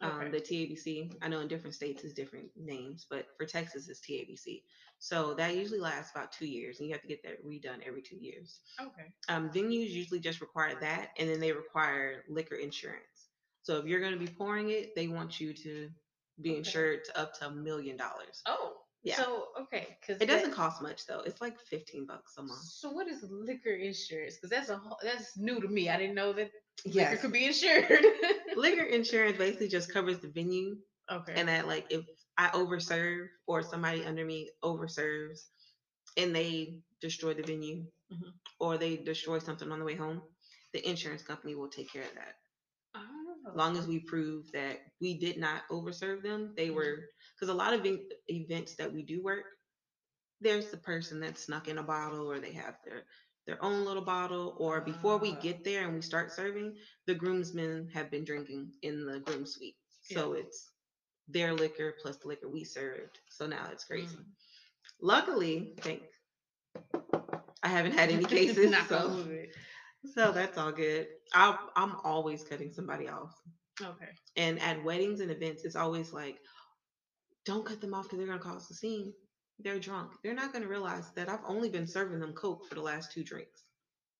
um, 0.02 0.10
Okay. 0.14 0.30
the 0.30 0.40
TABC. 0.40 1.10
I 1.22 1.28
know 1.28 1.40
in 1.40 1.48
different 1.48 1.74
states 1.74 2.04
is 2.04 2.12
different 2.12 2.50
names, 2.56 3.06
but 3.08 3.26
for 3.36 3.46
Texas 3.46 3.88
it's 3.88 4.00
TABC. 4.00 4.62
So 4.98 5.34
that 5.34 5.54
usually 5.54 5.80
lasts 5.80 6.10
about 6.10 6.30
two 6.30 6.46
years, 6.46 6.78
and 6.78 6.88
you 6.88 6.92
have 6.94 7.02
to 7.02 7.08
get 7.08 7.22
that 7.22 7.42
redone 7.44 7.80
every 7.82 8.02
two 8.02 8.16
years. 8.16 8.60
Okay. 8.80 9.12
Um, 9.28 9.50
venues 9.50 9.90
usually 9.90 10.20
just 10.20 10.40
require 10.40 10.74
that, 10.76 11.08
and 11.18 11.28
then 11.28 11.40
they 11.40 11.52
require 11.52 12.22
liquor 12.28 12.56
insurance. 12.56 13.17
So 13.68 13.76
if 13.76 13.84
you're 13.84 14.00
going 14.00 14.14
to 14.14 14.18
be 14.18 14.32
pouring 14.32 14.70
it, 14.70 14.94
they 14.96 15.08
want 15.08 15.38
you 15.40 15.52
to 15.52 15.90
be 16.40 16.50
Okay. 16.52 16.58
insured 16.60 17.04
to 17.04 17.20
up 17.20 17.34
to 17.38 17.48
a 17.48 17.50
million 17.50 17.98
dollars. 17.98 18.40
Oh. 18.46 18.72
Yeah. 19.02 19.16
So 19.16 19.48
okay, 19.60 19.98
because 20.00 20.22
It 20.22 20.26
doesn't 20.26 20.52
cost 20.54 20.80
much 20.82 21.04
though. 21.06 21.20
It's 21.20 21.42
like 21.42 21.60
15 21.60 22.06
bucks 22.06 22.32
a 22.38 22.42
month. 22.42 22.62
So 22.64 22.90
what 22.90 23.08
is 23.08 23.22
liquor 23.30 23.74
insurance? 23.74 24.36
Because 24.36 24.48
that's 24.50 24.70
a 24.70 24.78
whole- 24.78 24.98
that's 25.02 25.36
new 25.36 25.60
to 25.60 25.68
me. 25.68 25.90
I 25.90 25.98
didn't 25.98 26.14
know 26.14 26.32
that 26.32 26.50
liquor 26.86 27.16
could 27.18 27.32
be 27.32 27.44
insured. 27.44 28.02
liquor 28.56 28.84
insurance 28.98 29.36
basically 29.36 29.68
just 29.68 29.92
covers 29.92 30.18
the 30.20 30.28
venue 30.28 30.78
okay. 31.12 31.34
and 31.36 31.46
that 31.48 31.68
like 31.68 31.84
if 31.90 32.04
I 32.38 32.48
overserve 32.48 33.26
or 33.46 33.62
somebody 33.62 34.02
under 34.02 34.24
me 34.24 34.48
overserves 34.64 35.40
and 36.16 36.34
they 36.34 36.80
destroy 37.02 37.34
the 37.34 37.42
venue 37.42 37.84
Mhm. 38.10 38.32
or 38.60 38.78
they 38.78 38.96
destroy 38.96 39.38
something 39.40 39.70
on 39.70 39.78
the 39.78 39.84
way 39.84 39.94
home, 39.94 40.22
the 40.72 40.80
insurance 40.88 41.22
company 41.22 41.54
will 41.54 41.68
take 41.68 41.92
care 41.92 42.04
of 42.04 42.14
that. 42.14 42.34
Long 43.56 43.76
as 43.76 43.86
we 43.86 44.00
prove 44.00 44.50
that 44.52 44.78
we 45.00 45.14
did 45.18 45.38
not 45.38 45.62
overserve 45.70 46.22
them, 46.22 46.54
they 46.56 46.68
Mhm. 46.68 46.74
were 46.74 47.08
because 47.34 47.48
a 47.48 47.54
lot 47.54 47.72
of 47.74 47.86
events 48.28 48.76
that 48.76 48.92
we 48.92 49.02
do 49.02 49.22
work, 49.22 49.44
there's 50.40 50.70
the 50.70 50.76
person 50.78 51.20
that 51.20 51.38
snuck 51.38 51.68
in 51.68 51.78
a 51.78 51.82
bottle 51.82 52.30
or 52.30 52.38
they 52.40 52.52
have 52.52 52.76
their 52.84 53.04
their 53.46 53.62
own 53.64 53.84
little 53.86 54.02
bottle 54.04 54.54
or 54.58 54.80
before 54.82 55.16
we 55.18 55.30
Ah. 55.32 55.40
get 55.40 55.64
there 55.64 55.86
and 55.86 55.94
we 55.94 56.02
start 56.02 56.30
serving, 56.32 56.76
the 57.06 57.14
groomsmen 57.14 57.88
have 57.88 58.10
been 58.10 58.24
drinking 58.24 58.72
in 58.82 59.06
the 59.06 59.20
groom 59.20 59.46
suite. 59.46 59.76
So 60.02 60.34
it's 60.34 60.70
their 61.28 61.54
liquor 61.54 61.94
plus 62.02 62.18
the 62.18 62.28
liquor 62.28 62.48
we 62.48 62.64
served. 62.64 63.20
So 63.30 63.46
now 63.46 63.70
it's 63.72 63.84
crazy. 63.84 64.16
Mm. 64.16 64.34
Luckily, 65.00 65.74
thank 65.80 66.02
I 67.62 67.68
haven't 67.68 67.92
had 67.92 68.10
any 68.10 68.24
cases. 68.36 68.74
So. 68.88 69.26
So 70.14 70.32
that's 70.32 70.58
all 70.58 70.72
good. 70.72 71.06
I'll, 71.34 71.58
I'm 71.76 71.96
always 72.04 72.44
cutting 72.44 72.72
somebody 72.72 73.08
off. 73.08 73.32
Okay. 73.82 74.10
And 74.36 74.60
at 74.60 74.82
weddings 74.84 75.20
and 75.20 75.30
events, 75.30 75.64
it's 75.64 75.76
always 75.76 76.12
like, 76.12 76.38
don't 77.44 77.64
cut 77.66 77.80
them 77.80 77.94
off 77.94 78.04
because 78.04 78.18
they're 78.18 78.26
gonna 78.26 78.38
cause 78.40 78.70
a 78.70 78.74
scene. 78.74 79.12
they're 79.60 79.78
drunk. 79.80 80.12
They're 80.22 80.34
not 80.34 80.52
going 80.52 80.62
to 80.62 80.68
realize 80.68 81.10
that 81.16 81.28
I've 81.28 81.44
only 81.46 81.68
been 81.68 81.86
serving 81.86 82.20
them 82.20 82.32
Coke 82.34 82.66
for 82.68 82.74
the 82.74 82.82
last 82.82 83.12
two 83.12 83.24
drinks. 83.24 83.64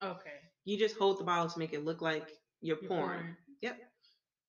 Okay. 0.03 0.39
You 0.65 0.79
just 0.79 0.97
hold 0.97 1.19
the 1.19 1.25
bottle 1.25 1.49
to 1.49 1.59
make 1.59 1.73
it 1.73 1.85
look 1.85 2.03
like 2.03 2.29
you're 2.61 2.79
You're 2.81 2.89
pouring. 2.89 3.21
pouring. 3.21 3.37
Yep. 3.63 3.79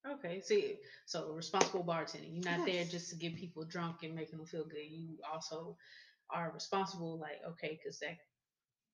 Okay. 0.08 0.42
See, 0.42 0.76
so 1.06 1.32
responsible 1.34 1.84
bartending. 1.84 2.34
You're 2.44 2.58
not 2.58 2.66
there 2.66 2.86
just 2.86 3.10
to 3.12 3.16
get 3.18 3.36
people 3.36 3.66
drunk 3.66 3.98
and 4.04 4.16
making 4.16 4.38
them 4.38 4.48
feel 4.48 4.66
good. 4.66 4.80
You 4.90 5.18
also 5.32 5.78
are 6.32 6.52
responsible, 6.54 7.20
like 7.20 7.40
okay, 7.52 7.80
because 7.82 8.00
that 8.00 8.18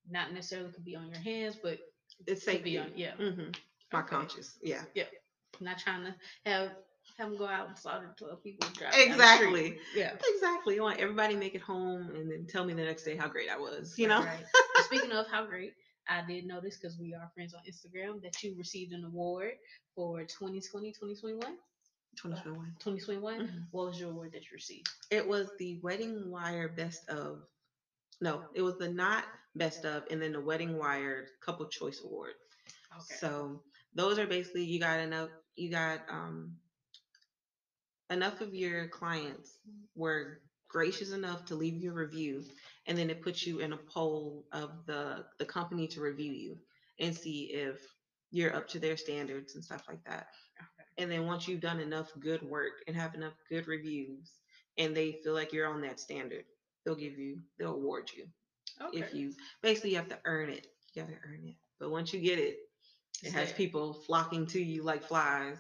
not 0.10 0.34
necessarily 0.34 0.72
could 0.72 0.86
be 0.86 0.96
on 0.96 1.10
your 1.10 1.20
hands, 1.22 1.58
but 1.62 1.80
It's 2.28 2.44
could 2.46 2.54
safe. 2.54 2.64
be 2.64 2.78
on. 2.78 2.92
Yeah. 2.96 3.12
hmm 3.16 3.50
My 3.92 4.00
Okay. 4.00 4.10
conscience. 4.10 4.58
Yeah. 4.62 4.82
I'm 4.96 5.66
not 5.66 5.78
trying 5.80 6.04
to 6.06 6.16
have 6.46 6.72
have 7.18 7.30
them 7.30 7.38
go 7.38 7.46
out 7.46 7.68
and 7.70 7.78
slaughter 7.78 8.14
twelve 8.18 8.44
people. 8.44 8.68
driving 8.78 9.10
down 9.10 9.18
the 9.18 9.24
street. 9.36 9.48
Exactly. 9.48 9.80
Yeah. 9.96 10.12
Exactly. 10.36 10.76
You 10.76 10.82
want 10.82 11.00
everybody 11.00 11.34
to 11.36 11.40
make 11.40 11.56
it 11.56 11.62
home 11.62 12.10
and 12.16 12.30
then 12.30 12.46
tell 12.48 12.66
me 12.66 12.74
the 12.74 12.84
next 12.84 13.04
day 13.04 13.16
how 13.16 13.28
great 13.30 13.50
I 13.50 13.58
was. 13.58 13.94
You 13.98 14.10
Right, 14.10 14.20
know? 14.20 14.26
right. 14.26 14.46
Speaking 14.84 15.12
of 15.14 15.28
how 15.28 15.46
great, 15.46 15.74
I 16.10 16.24
did 16.28 16.46
notice 16.46 16.78
because 16.78 16.98
we 17.00 17.14
are 17.14 17.30
friends 17.34 17.54
on 17.54 17.62
Instagram 17.70 18.22
that 18.24 18.42
you 18.44 18.56
received 18.58 18.92
an 18.94 19.06
award 19.06 19.54
for 19.96 20.22
2020, 20.24 20.92
2021, 20.92 21.40
2021. 22.18 22.66
2021. 22.80 23.40
Mhm. 23.48 23.68
What 23.72 23.88
was 23.88 24.00
your 24.00 24.12
award 24.12 24.32
that 24.34 24.42
you 24.42 24.50
received? 24.54 24.90
It 25.10 25.26
was 25.26 25.48
the 25.58 25.80
Wedding 25.82 26.30
Wire 26.30 26.68
Best 26.70 27.08
of. 27.10 27.44
No, 28.22 28.44
it 28.54 28.62
was 28.62 28.78
the 28.78 28.90
not 28.90 29.26
Best 29.56 29.86
of, 29.86 30.04
and 30.12 30.22
then 30.22 30.34
the 30.34 30.42
Wedding 30.42 30.78
Wire 30.78 31.28
Couple 31.42 31.66
Choice 31.68 32.02
Award. 32.04 32.34
Okay. 32.94 33.16
So 33.20 33.62
those 33.94 34.20
are 34.20 34.28
basically 34.28 34.66
you 34.66 34.80
got 34.80 35.00
enough. 35.00 35.30
You 35.56 35.72
got 35.72 36.02
um 36.10 36.58
enough 38.10 38.42
of 38.42 38.54
your 38.54 38.88
clients 38.88 39.60
were 39.96 40.40
gracious 40.70 41.12
enough 41.12 41.46
to 41.46 41.56
leave 41.56 41.78
you 41.78 41.92
a 41.92 41.94
review, 41.96 42.44
and 42.86 42.98
then 42.98 43.10
it 43.10 43.22
puts 43.22 43.46
you 43.46 43.60
in 43.60 43.74
a 43.74 43.78
poll 43.94 44.46
of 44.52 44.72
the 44.86 45.24
the 45.40 45.46
company 45.46 45.88
to 45.88 46.02
review 46.02 46.34
you 46.34 46.58
and 47.00 47.16
see 47.16 47.52
if 47.54 47.78
you're 48.32 48.56
up 48.56 48.68
to 48.68 48.80
their 48.80 48.98
standards 48.98 49.56
and 49.56 49.64
stuff 49.64 49.84
like 49.88 50.04
that. 50.06 50.28
Okay. 50.60 50.88
And 50.98 51.12
then 51.12 51.26
once 51.26 51.48
you've 51.48 51.62
done 51.62 51.80
enough 51.80 52.12
good 52.20 52.42
work 52.44 52.74
and 52.88 52.96
have 52.96 53.16
enough 53.16 53.34
good 53.50 53.68
reviews, 53.68 54.32
and 54.78 54.96
they 54.96 55.14
feel 55.24 55.34
like 55.34 55.54
you're 55.54 55.68
on 55.68 55.82
that 55.82 56.00
standard, 56.00 56.44
they'll 56.86 56.96
give 56.96 57.18
you, 57.18 57.40
they'll 57.58 57.74
award 57.76 58.12
you. 58.16 58.26
Okay. 58.82 59.00
If 59.00 59.14
you 59.14 59.34
basically 59.62 59.92
you 59.92 59.98
have 59.98 60.10
to 60.10 60.20
earn 60.26 60.50
it, 60.50 60.68
you 60.94 61.02
gotta 61.02 61.16
earn 61.28 61.42
it. 61.46 61.56
But 61.80 61.92
once 61.92 62.14
you 62.14 62.20
get 62.20 62.40
it, 62.40 62.58
it 63.24 63.32
has 63.34 63.52
people 63.52 63.94
flocking 63.94 64.46
to 64.48 64.62
you 64.62 64.84
like 64.84 65.04
flies. 65.04 65.58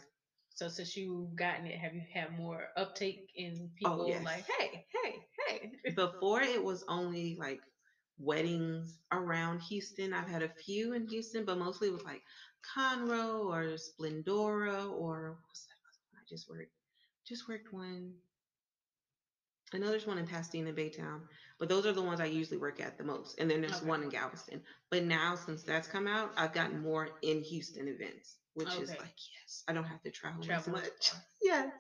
So 0.49 0.69
since 0.69 0.95
you've 0.95 1.35
gotten 1.35 1.65
it, 1.65 1.77
have 1.79 1.93
you 1.93 2.01
had 2.13 2.37
more 2.37 2.67
uptake 2.77 3.31
in 3.35 3.53
oh, 3.57 3.69
people 3.77 4.01
Oh, 4.01 4.07
yes. 4.07 4.23
like, 4.25 4.45
hey, 4.59 4.85
hey, 5.03 5.15
hey? 5.47 5.71
Before 5.95 6.41
it 6.41 6.63
was 6.63 6.83
only 6.87 7.35
like 7.39 7.61
weddings 8.17 8.99
around 9.11 9.59
Houston. 9.61 10.13
I've 10.13 10.29
had 10.29 10.43
a 10.43 10.49
few 10.49 10.93
in 10.93 11.07
Houston, 11.07 11.45
but 11.45 11.57
mostly 11.57 11.89
it 11.89 11.93
was 11.93 12.03
like 12.03 12.21
Conroe 12.75 13.45
or 13.45 13.75
Splendora 13.77 14.91
or 14.91 15.37
what's 15.47 15.65
that 15.65 15.75
other 15.83 15.99
one 16.11 16.21
I 16.21 16.25
just 16.29 16.49
worked? 16.49 16.71
Just 17.27 17.49
worked 17.49 17.73
one. 17.73 18.13
I 19.73 19.77
know 19.77 19.89
there's 19.89 20.05
one 20.07 20.17
in 20.17 20.27
Pasadena, 20.27 20.71
Baytown, 20.73 21.21
but 21.59 21.69
those 21.69 21.85
are 21.85 21.91
the 21.91 22.01
ones 22.01 22.19
I 22.19 22.25
usually 22.25 22.57
work 22.57 22.79
at 22.79 22.97
the 22.97 23.03
most. 23.03 23.39
And 23.39 23.49
then 23.49 23.61
there's 23.61 23.77
Okay. 23.77 23.87
one 23.87 24.03
in 24.03 24.09
Galveston. 24.09 24.61
But 24.91 25.03
now 25.03 25.35
since 25.35 25.63
that's 25.63 25.87
come 25.87 26.07
out, 26.07 26.31
I've 26.37 26.53
gotten 26.53 26.81
more 26.81 27.09
in 27.23 27.41
Houston 27.41 27.87
events, 27.87 28.37
which 28.53 28.79
is 28.79 28.89
Okay. 28.89 28.99
like 28.99 29.17
yes, 29.41 29.63
I 29.67 29.73
don't 29.73 29.83
have 29.83 30.01
to 30.03 30.11
travel, 30.11 30.45
as 30.49 30.67
much. 30.67 31.11
Yes. 31.41 31.71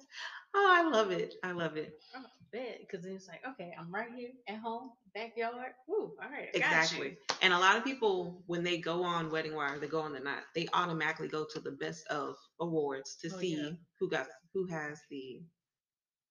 Oh, 0.53 0.69
I 0.71 0.89
love 0.89 1.11
it. 1.11 1.35
I 1.43 1.51
love 1.51 1.75
it. 1.75 1.99
Oh, 2.15 2.25
bet 2.51 2.79
because 2.79 3.03
then 3.03 3.13
it's 3.15 3.27
like, 3.27 3.41
okay, 3.45 3.73
I'm 3.77 3.93
right 3.93 4.09
here 4.15 4.29
at 4.47 4.57
home, 4.57 4.91
backyard. 5.13 5.73
Woo, 5.87 6.13
all 6.21 6.29
right, 6.29 6.49
I 6.55 6.59
got 6.59 6.71
Exactly. 6.73 7.09
you. 7.09 7.15
And 7.41 7.51
a 7.53 7.59
lot 7.59 7.77
of 7.77 7.83
people, 7.83 8.43
when 8.45 8.63
they 8.63 8.77
go 8.77 9.03
on 9.03 9.31
Wedding 9.31 9.55
Wire, 9.55 9.79
they 9.79 9.87
go 9.87 10.01
on 10.01 10.13
the 10.13 10.19
night, 10.19 10.43
they 10.53 10.67
automatically 10.73 11.27
go 11.27 11.45
to 11.51 11.59
the 11.59 11.71
best 11.71 12.05
of 12.07 12.35
awards 12.59 13.17
to 13.21 13.29
Oh, 13.33 13.39
see 13.39 13.55
yeah. 13.55 13.69
who 13.99 14.09
got 14.09 14.27
who 14.53 14.65
has 14.67 14.99
the 15.09 15.41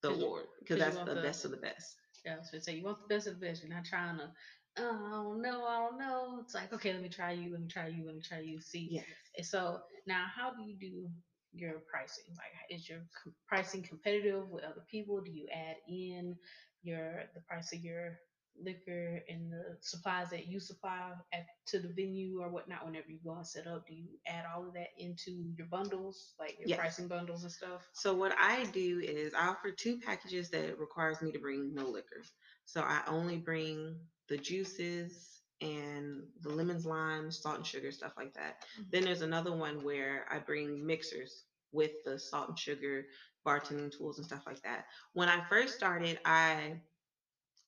the 0.05 0.11
'Cause 0.11 0.21
you- 0.21 0.27
award 0.27 0.47
'cause 0.47 0.59
because 0.61 0.79
that's 0.79 0.97
the 0.99 1.15
the- 1.17 1.23
best 1.23 1.45
of 1.45 1.51
the 1.53 1.59
best. 1.59 1.97
Yeah, 2.25 2.37
I 2.37 2.39
was 2.39 2.51
gonna 2.51 2.63
say 2.63 2.75
you 2.77 2.85
want 2.85 2.99
the 3.01 3.15
best 3.15 3.27
of 3.27 3.35
the 3.41 3.47
best. 3.47 3.63
You're 3.63 3.71
not 3.75 3.85
trying 3.85 4.19
to. 4.19 4.33
Oh, 4.79 5.07
I 5.07 5.11
don't 5.11 5.43
know. 5.43 5.65
I 5.67 5.79
don't 5.89 5.99
know. 5.99 6.41
It's 6.43 6.55
like 6.55 6.73
okay, 6.73 6.93
let 6.93 7.03
me 7.03 7.09
try 7.11 7.33
you. 7.33 7.51
Let 7.53 7.61
me 7.61 7.69
try 7.69 7.89
you. 7.89 8.05
Let 8.07 8.15
me 8.17 8.23
try 8.23 8.39
you. 8.41 8.61
See. 8.61 8.89
Yes. 8.91 9.05
And 9.37 9.47
so 9.47 9.81
now, 10.07 10.27
how 10.35 10.51
do 10.51 10.63
you 10.63 10.77
do 10.79 11.11
your 11.53 11.81
pricing? 11.91 12.25
Like, 12.37 12.53
is 12.71 12.89
your 12.89 13.03
pricing 13.47 13.83
competitive 13.83 14.49
with 14.51 14.65
other 14.65 14.83
people? 14.91 15.21
Do 15.21 15.31
you 15.33 15.47
add 15.53 15.77
in 15.89 16.37
your 16.83 17.25
the 17.35 17.41
price 17.43 17.73
of 17.73 17.81
your 17.81 18.19
liquor 18.61 19.21
and 19.29 19.51
the 19.53 19.77
supplies 19.81 20.31
that 20.31 20.47
you 20.47 20.61
supply 20.61 21.13
at 21.33 21.47
to 21.67 21.79
the 21.79 21.89
venue 21.89 22.41
or 22.41 22.49
whatnot? 22.49 22.85
Whenever 22.85 23.11
you 23.11 23.19
go 23.25 23.35
and 23.35 23.47
set 23.47 23.67
up, 23.67 23.87
do 23.87 23.95
you 23.95 24.19
add 24.27 24.45
all 24.47 24.67
of 24.67 24.75
that 24.75 24.89
into 24.99 25.53
your 25.57 25.67
bundles, 25.67 26.35
like 26.39 26.59
your 26.59 26.69
Yes. 26.69 26.79
pricing 26.79 27.09
bundles 27.09 27.43
and 27.43 27.53
stuff? 27.53 27.89
So 27.95 28.15
what 28.15 28.33
I 28.39 28.65
do 28.65 29.01
is 29.01 29.35
I 29.35 29.49
offer 29.49 29.71
two 29.71 29.99
packages 29.99 30.51
that 30.51 30.79
requires 30.79 31.21
me 31.23 31.33
to 31.33 31.39
bring 31.39 31.75
no 31.75 31.89
liquor. 31.89 32.23
So 32.65 32.81
I 32.83 33.03
only 33.07 33.39
bring 33.39 33.97
the 34.29 34.37
juices 34.37 35.43
and 35.61 36.23
the 36.41 36.51
lemons, 36.51 36.85
limes, 36.87 37.41
salt 37.41 37.57
and 37.57 37.67
sugar, 37.67 37.91
stuff 37.91 38.13
like 38.17 38.35
that. 38.35 38.57
Mhm. 38.79 38.91
Then 38.91 39.05
there's 39.05 39.23
another 39.23 39.53
one 39.53 39.83
where 39.83 40.27
I 40.31 40.39
bring 40.39 40.85
mixers 40.85 41.45
with 41.73 41.93
the 42.05 42.19
salt 42.19 42.49
and 42.49 42.59
sugar, 42.59 43.07
bartending 43.47 43.91
tools 43.97 44.19
and 44.19 44.27
stuff 44.27 44.43
like 44.47 44.63
that. 44.63 44.85
When 45.13 45.29
I 45.29 45.41
first 45.49 45.75
started, 45.75 46.19
I 46.25 46.81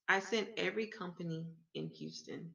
I 0.09 0.19
sent 0.21 0.51
every 0.57 0.87
company 0.87 1.53
in 1.75 1.89
Houston 1.91 2.55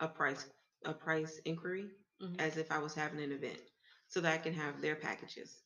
a 0.00 0.08
price 0.08 0.46
a 0.84 0.94
price 0.94 1.38
inquiry 1.44 1.90
Mhm. 2.20 2.38
as 2.38 2.56
if 2.56 2.70
I 2.70 2.78
was 2.78 2.94
having 2.94 3.20
an 3.20 3.32
event 3.32 3.60
so 4.08 4.20
that 4.20 4.32
I 4.32 4.38
can 4.38 4.52
have 4.52 4.80
their 4.80 4.96
packages. 4.96 5.64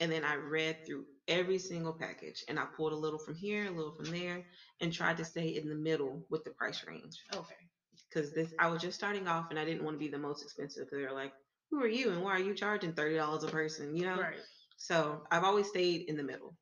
And 0.00 0.10
then 0.12 0.24
I 0.24 0.36
read 0.36 0.84
through 0.86 1.06
every 1.28 1.58
single 1.58 1.94
package 1.94 2.44
and 2.48 2.58
I 2.58 2.66
pulled 2.66 2.92
a 2.92 2.96
little 2.96 3.18
from 3.18 3.36
here, 3.36 3.66
a 3.66 3.70
little 3.70 3.92
from 3.92 4.06
there, 4.06 4.44
and 4.80 4.92
tried 4.92 5.18
to 5.18 5.24
stay 5.24 5.48
in 5.48 5.68
the 5.68 5.76
middle 5.76 6.24
with 6.30 6.44
the 6.44 6.50
price 6.52 6.84
range. 6.86 7.16
Okay. 7.34 7.70
Because 8.10 8.32
this 8.32 8.54
I 8.58 8.68
was 8.68 8.80
just 8.82 8.96
starting 8.96 9.28
off 9.28 9.48
and 9.50 9.58
I 9.58 9.64
didn't 9.64 9.84
want 9.84 9.94
to 9.94 9.98
be 9.98 10.08
the 10.08 10.18
most 10.18 10.42
expensive 10.42 10.86
because 10.86 10.98
they're 10.98 11.12
like, 11.12 11.32
Who 11.70 11.80
are 11.82 11.88
you 11.88 12.10
and 12.10 12.22
why 12.22 12.32
are 12.32 12.40
you 12.40 12.54
charging 12.54 12.92
thirty 12.94 13.16
dollars 13.16 13.44
a 13.44 13.48
person? 13.48 13.96
You 13.96 14.04
know? 14.04 14.24
Right. 14.24 14.46
So 14.76 15.24
I've 15.30 15.44
always 15.44 15.68
stayed 15.68 16.04
in 16.08 16.16
the 16.16 16.22
middle. 16.24 16.56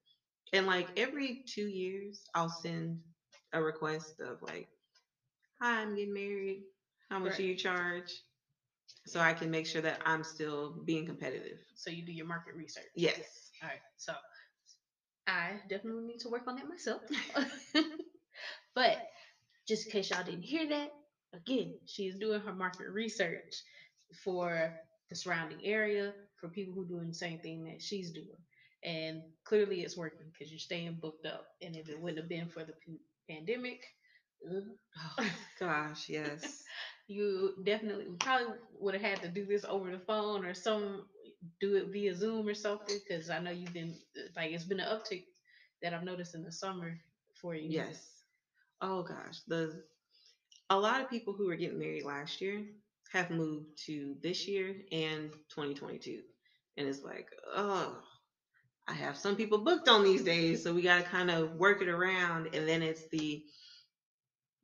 And 0.52 0.66
like 0.66 0.92
every 0.98 1.44
two 1.48 1.66
years 1.66 2.24
I'll 2.34 2.48
send 2.48 3.02
a 3.54 3.62
request 3.62 4.20
of 4.20 4.42
like, 4.42 4.68
Hi, 5.60 5.82
I'm 5.82 5.94
getting 5.94 6.14
married. 6.14 6.64
How 7.10 7.18
much 7.20 7.36
do 7.36 7.44
you 7.44 7.56
charge? 7.56 8.22
So 9.06 9.20
I 9.20 9.34
can 9.34 9.50
make 9.50 9.66
sure 9.66 9.82
that 9.82 10.00
I'm 10.04 10.24
still 10.24 10.70
being 10.84 11.06
competitive. 11.06 11.58
So 11.76 11.90
you 11.90 12.02
do 12.02 12.12
your 12.12 12.26
market 12.26 12.54
research. 12.54 12.86
Yes. 12.94 13.50
All 13.62 13.68
right. 13.68 13.80
So 13.96 14.14
I 15.26 15.60
definitely 15.66 16.04
need 16.04 16.20
to 16.20 16.28
work 16.28 16.46
on 16.46 16.56
that 16.56 16.68
myself. 16.68 17.02
but 18.74 18.98
just 19.66 19.86
in 19.86 19.90
case 19.92 20.10
y'all 20.10 20.22
didn't 20.22 20.44
hear 20.44 20.66
that, 20.68 20.90
again, 21.34 21.78
she 21.86 22.06
is 22.06 22.16
doing 22.16 22.40
her 22.40 22.52
market 22.52 22.88
research 22.90 23.62
for 24.24 24.74
the 25.10 25.16
surrounding 25.16 25.64
area 25.64 26.14
for 26.40 26.48
people 26.48 26.74
who 26.74 26.82
are 26.82 26.86
doing 26.86 27.08
the 27.08 27.14
same 27.14 27.38
thing 27.38 27.64
that 27.64 27.80
she's 27.82 28.10
doing. 28.10 28.42
And 28.84 29.22
clearly 29.44 29.82
it's 29.82 29.96
working 29.96 30.26
because 30.32 30.50
you're 30.50 30.58
staying 30.58 30.98
booked 31.00 31.26
up. 31.26 31.44
And 31.62 31.76
if 31.76 31.88
it 31.88 31.98
wouldn't 32.00 32.18
have 32.18 32.28
been 32.28 32.48
for 32.48 32.64
the 32.64 32.74
pandemic, 33.28 33.84
ugh, 34.48 34.64
Oh, 35.18 35.26
gosh, 35.58 36.08
yes. 36.08 36.62
you 37.08 37.52
definitely 37.64 38.06
probably 38.18 38.46
would 38.80 38.94
have 38.94 39.02
had 39.02 39.22
to 39.22 39.28
do 39.28 39.44
this 39.46 39.64
over 39.68 39.90
the 39.90 39.98
phone 39.98 40.44
or 40.44 40.54
some 40.54 41.04
do 41.60 41.74
it 41.76 41.88
via 41.92 42.14
Zoom 42.14 42.48
or 42.48 42.54
something 42.54 42.98
because 43.06 43.30
I 43.30 43.38
know 43.38 43.50
you've 43.50 43.72
been 43.74 43.94
like 44.36 44.52
it's 44.52 44.64
been 44.64 44.80
an 44.80 44.86
uptick 44.88 45.24
that 45.82 45.92
I've 45.92 46.02
noticed 46.04 46.34
in 46.34 46.42
the 46.44 46.52
summer 46.52 46.98
for 47.40 47.54
you. 47.54 47.70
Yes. 47.70 48.06
Oh 48.80 49.02
gosh. 49.02 49.40
The 49.46 49.82
a 50.70 50.78
lot 50.78 51.00
of 51.00 51.08
people 51.10 51.34
who 51.34 51.46
were 51.46 51.56
getting 51.56 51.78
married 51.78 52.04
last 52.04 52.40
year 52.40 52.64
have 53.12 53.30
moved 53.30 53.66
to 53.86 54.16
this 54.22 54.48
year 54.48 54.76
and 54.92 55.30
2022. 55.50 56.20
And 56.76 56.88
it's 56.88 57.02
like, 57.02 57.28
oh, 57.54 58.00
I 58.86 58.92
have 58.94 59.16
some 59.16 59.36
people 59.36 59.58
booked 59.58 59.88
on 59.88 60.04
these 60.04 60.22
days, 60.24 60.62
so 60.62 60.74
we 60.74 60.82
got 60.82 60.98
to 60.98 61.10
kind 61.10 61.30
of 61.30 61.56
work 61.56 61.80
it 61.80 61.88
around. 61.88 62.54
And 62.54 62.68
then 62.68 62.82
it's 62.82 63.08
the, 63.08 63.44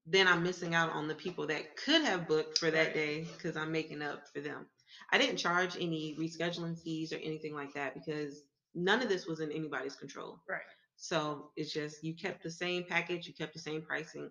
then 0.07 0.29
I'm 0.29 0.43
missing 0.43 0.75
out 0.75 0.91
on 0.91 1.09
the 1.09 1.15
people 1.15 1.47
that 1.47 1.77
could 1.77 2.03
have 2.03 2.29
booked 2.29 2.59
for 2.59 2.71
that 2.71 2.95
day 2.95 3.27
because 3.37 3.57
I'm 3.57 3.73
making 3.73 4.03
up 4.03 4.25
for 4.33 4.41
them. 4.41 4.67
I 5.13 5.19
didn't 5.19 5.37
charge 5.39 5.77
any 5.77 6.17
rescheduling 6.19 6.79
fees 6.79 7.13
or 7.13 7.17
anything 7.17 7.55
like 7.55 7.75
that 7.75 7.95
because 7.95 8.43
none 8.75 9.03
of 9.03 9.09
this 9.09 9.27
was 9.27 9.41
in 9.41 9.53
anybody's 9.53 9.97
control. 9.97 10.43
Right. 10.49 10.61
So 10.97 11.51
it's 11.57 11.73
just 11.73 12.05
you 12.05 12.15
kept 12.15 12.43
the 12.43 12.51
same 12.51 12.85
package, 12.85 13.27
you 13.27 13.35
kept 13.35 13.55
the 13.55 13.61
same 13.61 13.83
pricing. 13.83 14.31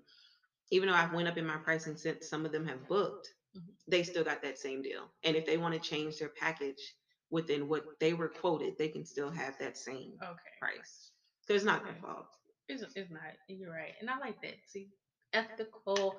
Even 0.72 0.90
though 0.90 0.96
I've 0.96 1.14
went 1.14 1.28
up 1.28 1.38
in 1.38 1.48
my 1.48 1.58
pricing 1.58 1.98
since 1.98 2.30
some 2.30 2.46
of 2.46 2.52
them 2.52 2.68
have 2.68 2.88
booked, 2.88 3.34
Mhm. 3.58 3.74
they 3.88 4.04
still 4.04 4.24
got 4.24 4.44
that 4.44 4.60
same 4.60 4.84
deal. 4.84 5.12
And 5.24 5.36
if 5.36 5.48
they 5.48 5.58
want 5.58 5.74
to 5.74 5.80
change 5.80 6.20
their 6.20 6.30
package 6.30 6.96
within 7.32 7.68
what 7.68 7.86
they 8.00 8.14
were 8.14 8.30
quoted, 8.30 8.74
they 8.78 8.90
can 8.90 9.06
still 9.06 9.30
have 9.30 9.58
that 9.60 9.78
same 9.78 10.14
Okay. 10.22 10.58
price. 10.60 11.12
So 11.48 11.54
it's 11.54 11.64
not 11.66 11.84
their 11.86 11.96
fault. 11.96 12.28
It's, 12.68 12.84
it's 12.96 13.12
not. 13.12 13.22
You're 13.48 13.72
right, 13.72 13.94
and 14.00 14.10
I 14.10 14.18
like 14.20 14.42
that. 14.42 14.56
See, 14.68 14.90
ethical 15.34 16.18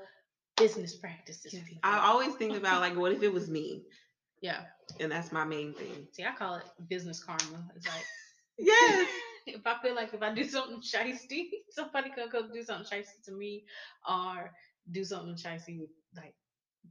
business 0.57 0.97
practices. 0.97 1.53
People. 1.53 1.81
I 1.85 1.99
always 2.09 2.35
think 2.35 2.57
about 2.57 2.81
like, 2.81 2.97
what 2.97 3.13
if 3.13 3.23
it 3.23 3.33
was 3.33 3.49
me? 3.49 3.83
yeah. 4.43 4.63
And 4.99 5.11
that's 5.13 5.33
my 5.33 5.45
main 5.45 5.73
thing. 5.75 6.09
See, 6.13 6.25
I 6.25 6.33
call 6.33 6.57
it 6.57 6.65
business 6.89 7.23
karma. 7.23 7.69
It's 7.77 7.87
like 7.87 8.05
Yes. 8.59 9.09
if 9.47 9.67
I 9.67 9.77
feel 9.83 9.95
like 9.95 10.13
if 10.13 10.23
I 10.23 10.35
do 10.35 10.45
something 10.45 10.81
shisty, 10.95 11.45
somebody 11.71 12.11
could 12.11 12.31
come 12.31 12.51
do 12.53 12.63
something 12.63 12.87
shisty 12.87 13.25
to 13.27 13.33
me, 13.33 13.65
or 14.09 14.51
do 14.91 15.05
something 15.05 15.35
shisty 15.37 15.79
with 15.81 15.91
like 16.17 16.35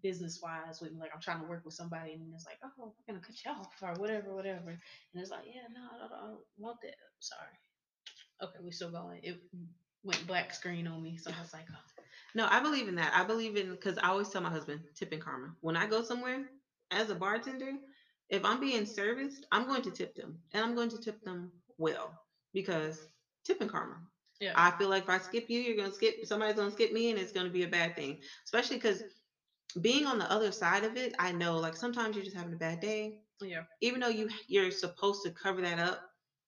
business 0.01 0.39
wise 0.41 0.79
with 0.81 0.91
me. 0.91 0.99
Like 0.99 1.11
I'm 1.13 1.21
trying 1.21 1.41
to 1.41 1.47
work 1.47 1.65
with 1.65 1.73
somebody, 1.73 2.13
and 2.13 2.33
it's 2.33 2.45
like, 2.45 2.57
oh, 2.63 2.69
I'm 2.85 2.91
gonna 3.07 3.19
cut 3.25 3.35
you 3.45 3.51
off 3.59 3.73
or 3.81 3.93
whatever, 3.95 4.33
whatever. 4.33 4.69
And 4.69 5.21
it's 5.21 5.31
like, 5.31 5.45
yeah, 5.47 5.67
no, 5.73 5.81
I 5.95 5.99
don't, 5.99 6.13
I 6.13 6.27
don't 6.27 6.39
want 6.57 6.81
that. 6.83 6.95
Sorry. 7.19 7.57
Okay, 8.43 8.59
we're 8.61 8.71
still 8.71 8.91
going. 8.91 9.19
It 9.23 9.39
went 10.03 10.27
black 10.27 10.53
screen 10.53 10.87
on 10.87 11.01
me, 11.01 11.17
so 11.17 11.31
I 11.31 11.41
was 11.41 11.53
like, 11.53 11.65
oh, 11.71 12.03
No, 12.35 12.47
I 12.49 12.59
believe 12.59 12.87
in 12.87 12.95
that. 12.95 13.13
I 13.13 13.23
believe 13.23 13.55
in 13.57 13.71
because 13.71 13.97
I 13.97 14.07
always 14.07 14.29
tell 14.29 14.41
my 14.41 14.49
husband 14.49 14.81
tipping 14.95 15.19
karma. 15.19 15.53
When 15.61 15.75
I 15.75 15.85
go 15.85 16.01
somewhere 16.01 16.45
as 16.91 17.09
a 17.09 17.15
bartender, 17.15 17.73
if 18.29 18.45
I'm 18.45 18.59
being 18.59 18.85
serviced, 18.85 19.45
I'm 19.51 19.67
going 19.67 19.81
to 19.83 19.91
tip 19.91 20.15
them, 20.15 20.37
and 20.53 20.63
I'm 20.63 20.75
going 20.75 20.89
to 20.89 20.97
tip 20.99 21.23
them 21.23 21.51
well 21.77 22.13
because 22.53 23.07
tipping 23.43 23.67
karma. 23.69 23.95
yeah, 24.39 24.53
I 24.55 24.71
feel 24.71 24.89
like 24.89 25.03
if 25.03 25.09
I 25.09 25.17
skip 25.19 25.45
you, 25.49 25.59
you're 25.61 25.75
gonna 25.77 25.91
skip 25.93 26.15
somebody's 26.25 26.55
gonna 26.55 26.71
skip 26.71 26.91
me, 26.91 27.09
and 27.09 27.19
it's 27.19 27.31
gonna 27.31 27.49
be 27.49 27.63
a 27.63 27.67
bad 27.67 27.95
thing. 27.95 28.19
Especially 28.45 28.77
because 28.77 29.03
being 29.81 30.05
on 30.05 30.19
the 30.19 30.31
other 30.31 30.51
side 30.51 30.83
of 30.83 30.97
it, 30.97 31.13
I 31.19 31.31
know 31.31 31.57
like 31.57 31.75
sometimes 31.75 32.15
you're 32.15 32.25
just 32.25 32.35
having 32.37 32.53
a 32.53 32.57
bad 32.57 32.79
day. 32.79 33.21
yeah, 33.41 33.63
Even 33.81 33.99
though 34.01 34.09
you 34.09 34.29
you're 34.47 34.71
supposed 34.71 35.23
to 35.23 35.31
cover 35.31 35.61
that 35.61 35.79
up 35.79 36.01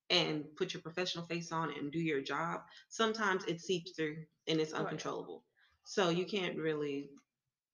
and 0.10 0.46
put 0.58 0.74
your 0.74 0.82
professional 0.82 1.26
face 1.26 1.52
on 1.52 1.72
and 1.78 1.92
do 1.92 2.00
your 2.00 2.22
job, 2.22 2.62
sometimes 2.90 3.46
it 3.46 3.62
seeps 3.62 3.92
through 3.96 4.26
and 4.48 4.60
it's 4.60 4.74
Oh, 4.74 4.84
yeah. 4.84 4.88
uncontrollable. 4.90 5.44
So 5.86 6.10
you 6.10 6.26
can't 6.26 6.58
really. 6.58 7.10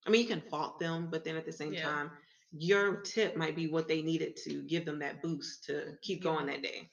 I 0.05 0.09
mean, 0.09 0.21
you 0.21 0.27
can 0.27 0.41
fault 0.41 0.79
them, 0.79 1.09
but 1.11 1.23
then 1.23 1.35
at 1.37 1.45
the 1.45 1.51
same 1.51 1.73
Yeah. 1.73 1.87
time, 1.89 2.11
your 2.51 3.01
tip 3.01 3.35
might 3.35 3.55
be 3.55 3.67
what 3.67 3.87
they 3.87 4.01
needed 4.01 4.37
to 4.45 4.63
give 4.63 4.85
them 4.85 4.99
that 4.99 5.21
boost 5.21 5.65
to 5.65 5.97
keep 6.01 6.21
Yeah. 6.21 6.31
going 6.31 6.47
that 6.47 6.61
day. 6.63 6.89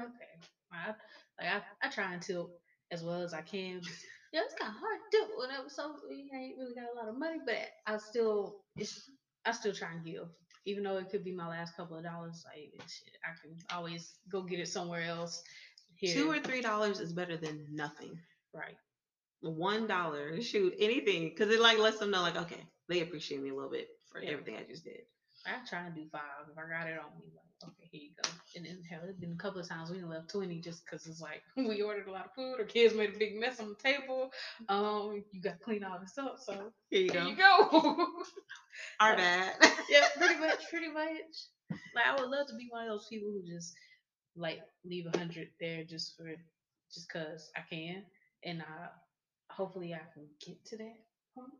okay. 0.00 0.40
I, 0.72 0.88
like 1.38 1.48
I, 1.48 1.62
I 1.82 1.88
try 1.88 2.12
and 2.12 2.22
tilt 2.22 2.50
as 2.90 3.02
well 3.04 3.22
as 3.22 3.32
I 3.34 3.42
can. 3.42 3.80
Yeah, 4.32 4.40
it's 4.44 4.54
kind 4.54 4.72
of 4.74 4.80
hard 4.80 4.98
to 5.12 5.18
do 5.18 5.24
whenever 5.36 5.68
so 5.68 5.94
we 6.08 6.30
ain't 6.34 6.56
really 6.58 6.74
got 6.74 6.90
a 6.92 6.96
lot 6.98 7.08
of 7.08 7.18
money, 7.18 7.38
but 7.44 7.56
I 7.86 7.98
still 7.98 8.56
it's 8.76 9.10
I 9.44 9.52
still 9.52 9.74
try 9.74 9.92
and 9.92 10.04
give, 10.04 10.28
even 10.64 10.84
though 10.84 10.96
it 10.96 11.10
could 11.10 11.24
be 11.24 11.32
my 11.34 11.48
last 11.48 11.76
couple 11.76 11.96
of 11.98 12.04
dollars. 12.04 12.42
Like 12.46 12.72
shit, 12.88 13.16
I 13.24 13.32
can 13.42 13.56
always 13.76 14.14
go 14.30 14.42
get 14.42 14.60
it 14.60 14.68
somewhere 14.68 15.02
else. 15.04 15.42
Here, 15.96 16.14
Two 16.14 16.30
or 16.30 16.40
three 16.40 16.62
dollars 16.62 16.98
is 17.00 17.12
better 17.12 17.36
than 17.36 17.66
nothing. 17.70 18.18
right? 18.54 18.76
one 19.42 19.86
dollar, 19.88 20.40
shoot, 20.40 20.72
anything, 20.78 21.28
because 21.28 21.52
it 21.52 21.60
like 21.60 21.78
lets 21.78 21.98
them 21.98 22.12
know, 22.12 22.22
like, 22.22 22.36
okay, 22.36 22.64
they 22.88 23.00
appreciate 23.00 23.42
me 23.42 23.50
a 23.50 23.54
little 23.54 23.70
bit 23.70 23.88
for 24.10 24.22
Yeah. 24.22 24.30
everything 24.30 24.56
I 24.56 24.64
just 24.64 24.84
did. 24.84 25.02
I 25.46 25.66
try 25.68 25.86
and 25.86 25.94
do 25.94 26.04
five 26.12 26.22
if 26.50 26.56
I 26.58 26.62
got 26.68 26.88
it 26.88 26.98
on 26.98 27.10
me. 27.18 27.26
Like, 27.34 27.70
okay, 27.70 27.88
here 27.90 28.02
you 28.02 28.10
go. 28.22 28.30
And 28.56 28.64
then 28.66 28.78
hell, 28.88 29.00
it's 29.08 29.18
been 29.18 29.32
a 29.32 29.36
couple 29.36 29.60
of 29.60 29.68
times 29.68 29.90
we 29.90 30.02
left 30.02 30.30
twenty 30.30 30.60
just 30.60 30.84
because 30.84 31.06
it's 31.06 31.20
like 31.20 31.42
we 31.56 31.82
ordered 31.82 32.06
a 32.08 32.12
lot 32.12 32.26
of 32.26 32.34
food 32.34 32.60
or 32.60 32.64
kids 32.64 32.94
made 32.94 33.14
a 33.14 33.18
big 33.18 33.36
mess 33.38 33.60
on 33.60 33.70
the 33.70 33.74
table. 33.90 34.30
Um, 34.68 35.22
you 35.32 35.40
got 35.40 35.58
to 35.58 35.64
clean 35.64 35.84
all 35.84 35.98
this 36.00 36.16
up, 36.18 36.36
so 36.38 36.72
Here 36.90 37.00
you 37.02 37.10
go. 37.10 37.26
you 37.26 37.36
go. 37.36 38.06
Our 39.00 39.16
bad. 39.16 39.54
yeah, 39.90 40.06
pretty 40.16 40.38
much, 40.40 40.60
pretty 40.70 40.88
much. 40.88 41.34
Like 41.94 42.06
I 42.06 42.14
would 42.20 42.30
love 42.30 42.46
to 42.48 42.54
be 42.56 42.68
one 42.70 42.82
of 42.84 42.88
those 42.90 43.06
people 43.08 43.30
who 43.32 43.42
just 43.46 43.74
like 44.36 44.60
leave 44.84 45.06
a 45.12 45.16
hundred 45.18 45.48
there 45.60 45.84
just 45.84 46.16
for 46.16 46.26
just 46.92 47.10
cause 47.10 47.50
I 47.56 47.60
can, 47.74 48.02
and 48.44 48.60
uh, 48.60 48.88
hopefully 49.50 49.94
I 49.94 50.00
can 50.14 50.26
get 50.44 50.64
to 50.66 50.76
that 50.78 50.96
point 51.34 51.52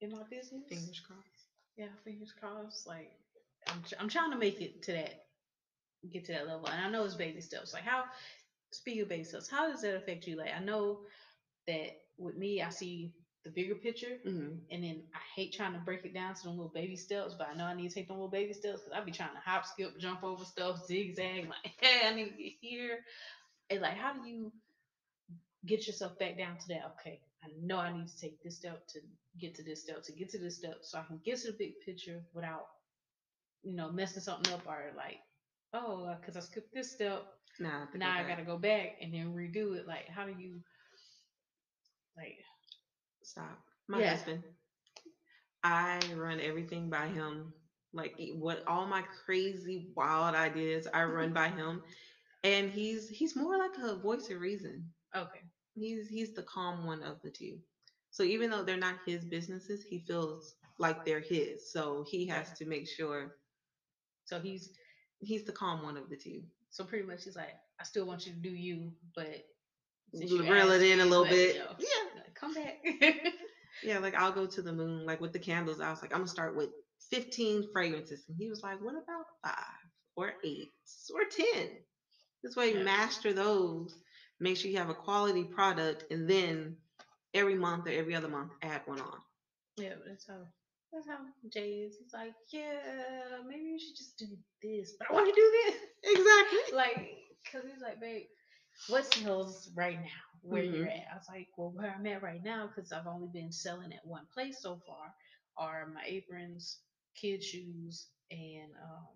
in 0.00 0.10
my 0.12 0.22
business. 0.30 0.62
Fingers 0.68 1.00
crossed. 1.06 1.35
Yeah, 1.76 1.88
fingers 2.04 2.32
crossed. 2.38 2.86
Like 2.86 3.10
I'm, 3.68 3.82
I'm 3.98 4.08
trying 4.08 4.30
to 4.30 4.36
make 4.36 4.60
it 4.60 4.82
to 4.82 4.92
that, 4.92 5.14
get 6.10 6.24
to 6.26 6.32
that 6.32 6.46
level, 6.46 6.66
and 6.68 6.80
I 6.80 6.88
know 6.90 7.04
it's 7.04 7.14
baby 7.14 7.40
steps. 7.40 7.72
Like 7.74 7.84
how, 7.84 8.04
speaking 8.72 9.02
of 9.02 9.08
baby 9.08 9.24
steps, 9.24 9.48
how 9.48 9.68
does 9.70 9.82
that 9.82 9.96
affect 9.96 10.26
you? 10.26 10.36
Like 10.36 10.52
I 10.56 10.60
know 10.60 11.00
that 11.66 11.90
with 12.18 12.36
me, 12.36 12.62
I 12.62 12.70
see 12.70 13.12
the 13.44 13.50
bigger 13.50 13.76
picture, 13.76 14.18
hmm 14.24 14.54
and 14.70 14.84
then 14.84 15.02
I 15.14 15.20
hate 15.36 15.52
trying 15.54 15.74
to 15.74 15.80
break 15.80 16.04
it 16.04 16.14
down 16.14 16.34
to 16.34 16.42
them 16.44 16.56
little 16.56 16.72
baby 16.74 16.96
steps, 16.96 17.34
but 17.38 17.48
I 17.48 17.54
know 17.54 17.64
I 17.66 17.74
need 17.74 17.88
to 17.88 17.94
take 17.94 18.08
them 18.08 18.16
little 18.16 18.30
baby 18.30 18.52
steps 18.54 18.82
because 18.82 18.98
I 18.98 19.04
be 19.04 19.12
trying 19.12 19.34
to 19.34 19.40
hop, 19.44 19.64
skip, 19.66 19.98
jump 19.98 20.24
over 20.24 20.44
stuff, 20.44 20.78
zigzag. 20.86 21.46
Like, 21.64 21.74
hey, 21.80 22.02
I 22.06 22.12
need 22.14 22.24
to 22.30 22.36
get 22.42 22.52
here. 22.60 22.98
And 23.70 23.80
like, 23.82 23.96
how 23.96 24.12
do 24.14 24.28
you 24.28 24.52
get 25.64 25.86
yourself 25.86 26.18
back 26.18 26.36
down 26.38 26.56
to 26.58 26.68
that? 26.68 26.84
Okay, 27.00 27.20
I 27.42 27.48
know 27.62 27.78
I 27.78 27.90
need 27.92 28.08
to 28.08 28.16
take 28.16 28.40
this 28.42 28.56
step 28.56 28.80
to 28.88 29.00
get 29.38 29.54
to 29.56 29.62
this 29.62 29.82
step 29.82 30.02
to 30.04 30.12
get 30.12 30.30
to 30.30 30.38
this 30.38 30.56
step, 30.58 30.78
so 30.82 30.98
I 30.98 31.02
can 31.04 31.20
get 31.24 31.38
to 31.40 31.48
the 31.52 31.58
big 31.58 31.80
picture 31.80 32.22
without, 32.34 32.66
you 33.62 33.74
know, 33.74 33.90
messing 33.90 34.22
something 34.22 34.52
up 34.52 34.66
or 34.66 34.92
like, 34.96 35.18
oh, 35.72 36.04
uh, 36.04 36.16
because 36.20 36.36
I 36.36 36.40
skipped 36.40 36.72
this 36.74 36.92
step, 36.92 37.24
Nah, 37.60 37.76
I 37.76 37.80
have 37.80 37.92
to 37.92 37.98
go 37.98 38.08
now 38.08 38.16
I 38.16 38.24
gotta 38.24 38.44
go 38.44 38.58
back 38.58 38.96
and 39.00 39.12
then 39.14 39.34
redo 39.34 39.76
it. 39.76 39.86
Like, 39.86 40.08
how 40.08 40.26
do 40.26 40.32
you, 40.38 40.60
like, 42.16 42.38
stop. 43.22 43.58
My 43.88 44.00
Yeah. 44.00 44.10
husband. 44.10 44.42
I 45.64 46.00
run 46.14 46.40
everything 46.40 46.90
by 46.90 47.08
him. 47.08 47.52
Like 47.92 48.14
what 48.34 48.62
all 48.66 48.86
my 48.86 49.02
crazy 49.24 49.90
wild 49.96 50.34
ideas, 50.34 50.86
I 50.92 51.04
run 51.04 51.32
by 51.34 51.48
him. 51.48 51.82
And 52.44 52.70
he's 52.70 53.08
he's 53.08 53.36
more 53.36 53.56
like 53.58 53.76
a 53.78 53.96
voice 53.96 54.30
of 54.30 54.40
reason. 54.40 54.92
okay, 55.14 55.42
He's 55.74 56.08
he's 56.08 56.34
the 56.34 56.42
calm 56.42 56.86
one 56.86 57.02
of 57.02 57.22
the 57.22 57.30
two. 57.30 57.60
So 58.16 58.24
even 58.24 58.50
though 58.50 58.64
they're 58.64 58.78
not 58.78 59.00
his 59.04 59.26
businesses, 59.26 59.82
he 59.82 60.00
feels 60.00 60.54
like 60.78 61.04
they're 61.04 61.20
his. 61.20 61.70
So 61.70 62.02
he 62.06 62.26
has 62.28 62.50
to 62.54 62.66
make 62.66 62.88
sure 62.88 63.34
so 64.24 64.40
he's 64.40 64.70
he's 65.20 65.44
the 65.44 65.52
calm 65.52 65.82
one 65.82 65.96
of 65.96 66.08
the 66.10 66.16
two. 66.16 66.42
So 66.70 66.84
pretty 66.84 67.06
much, 67.06 67.24
he's 67.24 67.36
like, 67.36 67.54
I 67.80 67.84
still 67.84 68.06
want 68.06 68.26
you 68.26 68.32
to 68.32 68.38
do 68.38 68.50
you, 68.50 68.92
but 69.14 69.42
Reel 70.48 70.70
it 70.70 70.82
in 70.82 71.00
a 71.00 71.06
little 71.06 71.24
bit. 71.26 71.56
yo, 71.56 71.74
Yeah. 71.78 72.22
come 72.34 72.54
back. 72.54 72.76
Yeah, 73.82 73.98
like 73.98 74.14
I'll 74.14 74.32
go 74.32 74.46
to 74.46 74.62
the 74.62 74.72
moon, 74.72 75.06
like 75.06 75.20
with 75.20 75.32
the 75.32 75.38
candles. 75.38 75.80
I 75.80 75.90
was 75.90 76.02
like, 76.02 76.12
I'm 76.12 76.20
gonna 76.20 76.28
start 76.28 76.54
with 76.54 76.70
15 77.10 77.62
fragrances. 77.72 78.24
And 78.28 78.36
he 78.38 78.48
was 78.50 78.62
like, 78.62 78.80
What 78.80 78.94
about 78.96 79.26
five 79.44 79.90
or 80.16 80.34
eight 80.44 80.72
or 81.14 81.24
10? 81.24 81.70
This 82.42 82.56
way, 82.56 82.72
Yeah. 82.72 82.84
master 82.84 83.32
those, 83.32 83.98
make 84.40 84.56
sure 84.56 84.70
you 84.70 84.78
have 84.78 84.88
a 84.90 84.94
quality 84.94 85.44
product, 85.44 86.04
and 86.10 86.28
then 86.28 86.76
every 87.36 87.56
month 87.56 87.86
or 87.88 87.92
every 87.92 88.16
other 88.16 88.28
month, 88.28 88.52
add 88.62 88.82
one 88.86 89.00
on. 89.00 89.20
yeah, 89.76 89.94
that's 90.06 90.26
how 90.26 90.40
that's 90.92 91.06
how 91.06 91.18
Jay 91.52 91.84
is. 91.86 91.96
He's 92.00 92.12
like, 92.14 92.34
yeah, 92.52 93.40
maybe 93.46 93.62
you 93.70 93.78
should 93.78 93.96
just 93.96 94.18
do 94.18 94.26
this, 94.62 94.94
but 94.98 95.08
I 95.10 95.14
want 95.14 95.28
to 95.28 95.34
do 95.40 95.52
this. 95.64 95.76
Exactly. 96.04 96.58
like, 96.72 97.08
cause 97.50 97.62
he's 97.70 97.82
like, 97.82 98.00
babe, 98.00 98.24
what 98.88 99.04
sells 99.06 99.70
right 99.76 100.00
now? 100.00 100.24
Where 100.42 100.62
Mm-hmm. 100.62 100.84
you're 100.84 100.86
at? 100.86 101.06
I 101.12 101.16
was 101.16 101.26
like, 101.28 101.48
well, 101.56 101.72
where 101.74 101.94
I'm 101.96 102.06
at 102.06 102.22
right 102.22 102.42
now, 102.44 102.68
because 102.68 102.92
I've 102.92 103.06
only 103.06 103.28
been 103.32 103.52
selling 103.52 103.92
at 103.92 104.06
one 104.06 104.26
place 104.32 104.60
so 104.62 104.80
far, 104.86 105.12
are 105.58 105.86
my 105.94 106.02
aprons, 106.06 106.78
kid 107.20 107.42
shoes, 107.42 108.08
and 108.30 108.70
um, 108.82 109.14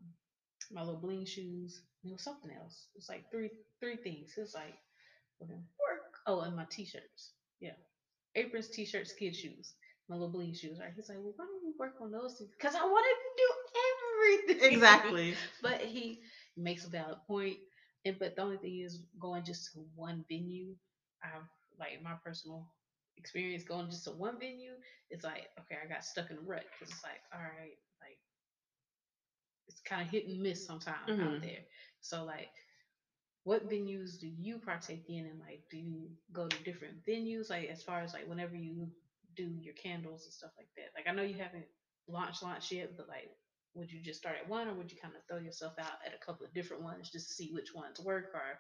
my 0.73 0.81
little 0.83 1.01
bling 1.01 1.25
shoes. 1.27 1.81
And 2.03 2.13
it 2.13 2.15
was 2.15 2.25
something 2.25 2.51
else. 2.53 2.89
It's 2.97 3.09
like 3.09 3.31
three 3.31 3.51
three 3.81 3.97
things. 3.97 4.35
It's 4.37 4.55
like 4.55 4.75
work. 5.41 6.19
Oh, 6.27 6.41
and 6.41 6.57
my 6.57 6.65
t-shirts. 6.71 7.33
Yeah, 7.61 7.73
aprons, 8.35 8.69
t-shirts, 8.69 9.13
kid 9.13 9.35
shoes. 9.35 9.75
My 10.09 10.17
little 10.17 10.31
bling 10.31 10.55
shoes, 10.55 10.79
right? 10.81 10.91
He's 10.95 11.09
like, 11.09 11.19
well, 11.19 11.33
why 11.37 11.45
don't 11.47 11.65
we 11.65 11.73
work 11.79 11.95
on 12.01 12.11
those 12.13 12.39
two? 12.39 12.47
Because 12.59 12.75
I 12.75 12.85
want 12.85 13.05
to 13.07 13.43
do 13.43 13.49
everything. 14.51 14.83
Exactly. 14.83 15.39
but 15.63 15.81
he 15.81 16.21
makes 16.57 16.85
a 16.85 16.89
valid 16.89 17.19
point. 17.27 17.57
And 18.05 18.19
but 18.19 18.37
the 18.37 18.43
only 18.43 18.57
thing 18.59 18.81
is 18.81 19.01
going 19.21 19.45
just 19.45 19.73
to 19.73 19.81
one 19.95 20.25
venue. 20.29 20.75
I've 21.23 21.47
like 21.79 22.03
my 22.03 22.15
personal 22.25 22.67
experience 23.17 23.65
going 23.65 23.89
just 23.91 24.05
to 24.05 24.11
one 24.13 24.39
venue. 24.39 24.75
It's 25.11 25.25
like 25.25 25.49
okay, 25.61 25.77
I 25.83 25.87
got 25.89 26.05
stuck 26.05 26.31
in 26.31 26.37
a 26.39 26.41
rut 26.41 26.65
because 26.73 26.93
it's 26.93 27.05
like 27.05 27.21
all 27.33 27.41
right, 27.41 27.77
like 28.01 28.19
it's 29.69 29.81
kind 29.81 30.03
of 30.03 30.09
hit 30.09 30.27
and 30.27 30.41
miss 30.43 30.65
sometimes 30.67 31.15
out 31.21 31.35
Mhm. 31.35 31.43
there. 31.43 31.61
So 32.01 32.25
like, 32.25 32.49
what 33.45 33.69
venues 33.69 34.19
do 34.19 34.27
you 34.29 34.59
partake 34.59 35.05
in, 35.09 35.27
and 35.27 35.41
like, 35.41 35.63
do 35.71 35.79
you 35.79 36.11
go 36.33 36.47
to 36.47 36.63
different 36.65 37.05
venues? 37.09 37.51
Like 37.51 37.69
as 37.69 37.83
far 37.83 38.01
as 38.01 38.13
like 38.13 38.27
whenever 38.27 38.55
you 38.57 38.89
do 39.37 39.49
your 39.61 39.75
candles 39.75 40.25
and 40.27 40.33
stuff 40.33 40.51
like 40.59 40.69
that. 40.77 40.91
Like 40.97 41.07
I 41.09 41.13
know 41.13 41.23
you 41.23 41.37
haven't 41.39 41.67
launched 42.09 42.43
launched 42.43 42.73
yet, 42.73 42.97
but 42.97 43.09
like 43.09 43.31
would 43.75 43.91
you 43.91 44.01
just 44.03 44.19
start 44.19 44.37
at 44.37 44.49
one 44.49 44.69
or 44.69 44.75
would 44.75 44.91
you 44.91 44.97
kind 45.01 45.15
of 45.15 45.23
throw 45.29 45.39
yourself 45.39 45.75
out 45.79 45.99
at 46.05 46.13
a 46.15 46.19
couple 46.19 46.45
of 46.45 46.53
different 46.53 46.83
ones 46.83 47.09
just 47.09 47.29
to 47.29 47.35
see 47.35 47.51
which 47.53 47.73
ones 47.73 48.01
work 48.01 48.27
or 48.35 48.59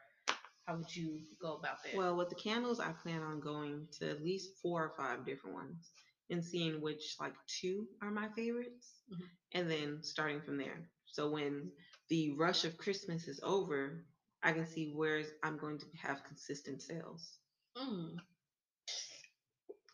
how 0.66 0.76
would 0.76 0.94
you 0.94 1.20
go 1.40 1.54
about 1.54 1.82
that? 1.82 1.96
Well, 1.96 2.16
with 2.16 2.28
the 2.28 2.34
candles, 2.36 2.80
I 2.80 2.92
plan 2.92 3.22
on 3.22 3.40
going 3.40 3.86
to 3.98 4.08
at 4.10 4.22
least 4.22 4.50
four 4.62 4.84
or 4.84 4.90
five 4.96 5.24
different 5.24 5.54
ones 5.54 5.90
and 6.30 6.44
seeing 6.44 6.80
which 6.80 7.16
like 7.18 7.34
two 7.46 7.86
are 8.02 8.10
my 8.10 8.28
favorites, 8.28 9.02
Mhm. 9.10 9.26
and 9.52 9.70
then 9.70 10.02
starting 10.02 10.40
from 10.40 10.56
there. 10.58 10.86
So 11.06 11.26
when 11.26 11.70
the 12.08 12.30
rush 12.30 12.64
of 12.64 12.76
Christmas 12.76 13.26
is 13.26 13.40
over, 13.42 13.98
I 14.42 14.52
can 14.52 14.66
see 14.66 14.92
where 14.94 15.22
I'm 15.42 15.58
going 15.58 15.78
to 15.78 15.86
have 16.02 16.24
consistent 16.24 16.82
sales. 16.82 17.38
Mm. 17.76 18.16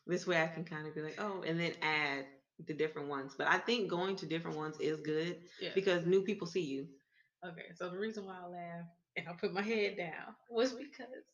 This 0.06 0.26
way 0.26 0.40
I 0.40 0.46
can 0.46 0.64
kind 0.64 0.86
of 0.86 0.94
be 0.94 1.02
like, 1.02 1.16
oh, 1.18 1.42
and 1.46 1.58
then 1.58 1.72
add 1.82 2.26
the 2.66 2.74
different 2.74 3.08
ones. 3.08 3.34
But 3.36 3.48
I 3.48 3.58
think 3.58 3.90
going 3.90 4.16
to 4.16 4.26
different 4.26 4.56
ones 4.56 4.76
is 4.80 5.00
good 5.00 5.36
Yeah. 5.60 5.70
because 5.74 6.06
new 6.06 6.22
people 6.22 6.46
see 6.46 6.62
you. 6.62 6.86
Okay, 7.44 7.66
so 7.74 7.90
the 7.90 7.98
reason 7.98 8.24
why 8.24 8.36
I 8.42 8.46
laughed 8.46 8.88
and 9.16 9.28
I 9.28 9.32
put 9.32 9.52
my 9.52 9.62
head 9.62 9.96
down 9.96 10.34
was 10.48 10.72
because 10.72 11.24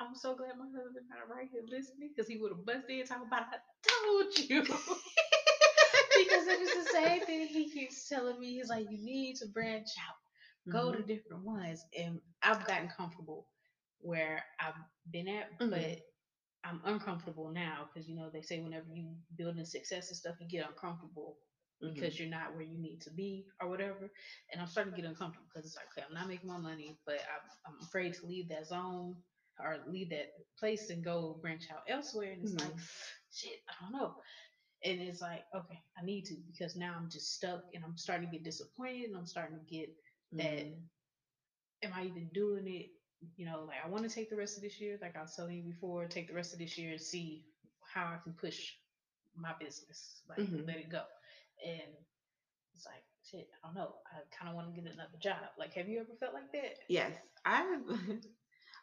I'm 0.00 0.14
so 0.14 0.34
glad 0.36 0.52
my 0.58 0.66
husband 0.66 1.06
not 1.08 1.34
right 1.34 1.48
here 1.50 1.62
listening 1.66 2.10
because 2.14 2.28
he 2.28 2.38
would 2.38 2.52
have 2.52 2.64
busted 2.66 3.00
in 3.00 3.06
talking 3.06 3.26
about 3.26 3.42
I 3.52 3.58
told 3.88 4.38
you. 4.50 4.62
because 4.62 6.46
it 6.46 6.60
was 6.60 6.86
the 6.86 6.90
same 6.92 7.20
thing 7.22 7.46
he 7.46 7.70
keeps 7.70 8.08
telling 8.08 8.38
me. 8.38 8.54
He's 8.54 8.68
like, 8.68 8.86
you 8.90 8.98
need 9.02 9.36
to 9.36 9.46
branch 9.48 9.88
out, 9.98 10.16
go 10.68 10.92
Mhm. 10.92 10.92
to 10.92 11.02
different 11.02 11.44
ones. 11.44 11.84
And 11.98 12.20
I've 12.42 12.66
gotten 12.66 12.88
comfortable 12.88 13.46
where 14.00 14.42
I've 14.60 14.74
been 15.10 15.28
at, 15.28 15.46
Mhm. 15.60 15.68
but 15.70 15.98
I'm 16.64 16.80
uncomfortable 16.84 17.50
now 17.50 17.88
because 17.88 18.08
you 18.08 18.16
know 18.16 18.30
they 18.32 18.42
say 18.42 18.60
whenever 18.60 18.86
you 18.92 19.14
building 19.36 19.64
success 19.64 20.08
and 20.10 20.16
stuff, 20.16 20.36
you 20.40 20.48
get 20.48 20.68
uncomfortable 20.68 21.38
Mhm. 21.82 21.92
because 21.94 22.18
you're 22.18 22.28
not 22.28 22.54
where 22.54 22.64
you 22.64 22.78
need 22.78 23.00
to 23.02 23.10
be 23.12 23.46
or 23.60 23.68
whatever. 23.68 24.10
And 24.52 24.60
I'm 24.60 24.66
starting 24.68 24.94
to 24.94 25.00
get 25.00 25.08
uncomfortable 25.08 25.46
because 25.52 25.66
it's 25.66 25.76
like, 25.76 25.86
okay, 25.96 26.04
I'm 26.08 26.14
not 26.14 26.28
making 26.28 26.48
my 26.48 26.58
money, 26.58 26.98
but 27.06 27.16
I'm, 27.16 27.72
I'm 27.74 27.80
afraid 27.82 28.14
to 28.14 28.26
leave 28.26 28.48
that 28.50 28.66
zone 28.66 29.16
or 29.60 29.78
leave 29.86 30.10
that 30.10 30.26
place 30.58 30.90
and 30.90 31.04
go 31.04 31.38
branch 31.40 31.64
out 31.72 31.82
elsewhere. 31.88 32.32
And 32.32 32.42
it's 32.42 32.54
like, 32.56 32.74
shit, 33.32 33.58
I 33.68 33.74
don't 33.82 33.92
know. 33.92 34.14
And 34.84 35.00
it's 35.00 35.20
like, 35.20 35.44
okay, 35.54 35.78
I 35.98 36.04
need 36.04 36.24
to 36.26 36.36
because 36.46 36.76
now 36.76 36.94
I'm 36.96 37.08
just 37.10 37.34
stuck 37.34 37.62
and 37.74 37.84
I'm 37.84 37.96
starting 37.96 38.28
to 38.28 38.32
get 38.32 38.44
disappointed 38.44 39.06
and 39.08 39.16
I'm 39.16 39.26
starting 39.26 39.58
to 39.58 39.64
get 39.76 39.88
that 40.32 40.66
Mhm. 40.66 40.88
am 41.82 41.92
I 41.94 42.04
even 42.04 42.28
doing 42.32 42.66
it? 42.66 42.90
You 43.36 43.46
know, 43.46 43.64
like 43.66 43.78
I 43.84 43.88
want 43.88 44.08
to 44.08 44.14
take 44.14 44.30
the 44.30 44.36
rest 44.36 44.56
of 44.56 44.62
this 44.62 44.80
year, 44.80 44.98
like 45.02 45.16
I 45.16 45.22
was 45.22 45.34
telling 45.34 45.56
you 45.56 45.62
before, 45.62 46.06
take 46.06 46.28
the 46.28 46.34
rest 46.34 46.52
of 46.52 46.58
this 46.58 46.78
year 46.78 46.92
and 46.92 47.00
see 47.00 47.44
how 47.82 48.06
I 48.06 48.18
can 48.22 48.32
push 48.34 48.74
my 49.34 49.52
business, 49.58 50.22
like 50.28 50.38
Mhm. 50.38 50.66
let 50.66 50.76
it 50.76 50.88
go. 50.90 51.02
And 51.64 51.96
it's 52.74 52.86
like, 52.86 53.02
shit, 53.24 53.48
I 53.62 53.66
don't 53.68 53.74
know. 53.76 53.96
I 54.06 54.20
kind 54.30 54.48
of 54.48 54.54
want 54.54 54.72
to 54.74 54.80
get 54.80 54.92
another 54.92 55.18
job. 55.18 55.52
Like, 55.58 55.74
have 55.74 55.88
you 55.88 56.00
ever 56.00 56.14
felt 56.20 56.34
like 56.34 56.52
that? 56.52 56.78
Yes, 56.88 57.16
I've 57.44 57.82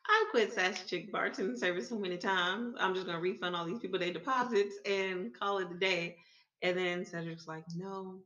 I 0.08 0.26
quit 0.32 0.54
Sassy 0.54 0.86
Chick 0.88 1.12
bartending 1.14 1.58
service 1.58 1.90
so 1.90 1.98
many 1.98 2.18
times. 2.18 2.76
I'm 2.80 2.94
just 2.94 3.06
gonna 3.06 3.20
refund 3.20 3.56
all 3.56 3.66
these 3.66 3.80
people 3.80 4.00
their 4.00 4.14
deposits 4.14 4.76
and 4.86 5.34
call 5.34 5.60
it 5.60 5.72
a 5.72 5.76
day. 5.80 6.18
And 6.62 6.78
then 6.78 7.06
Cedric's 7.06 7.48
like, 7.48 7.66
no, 7.76 8.22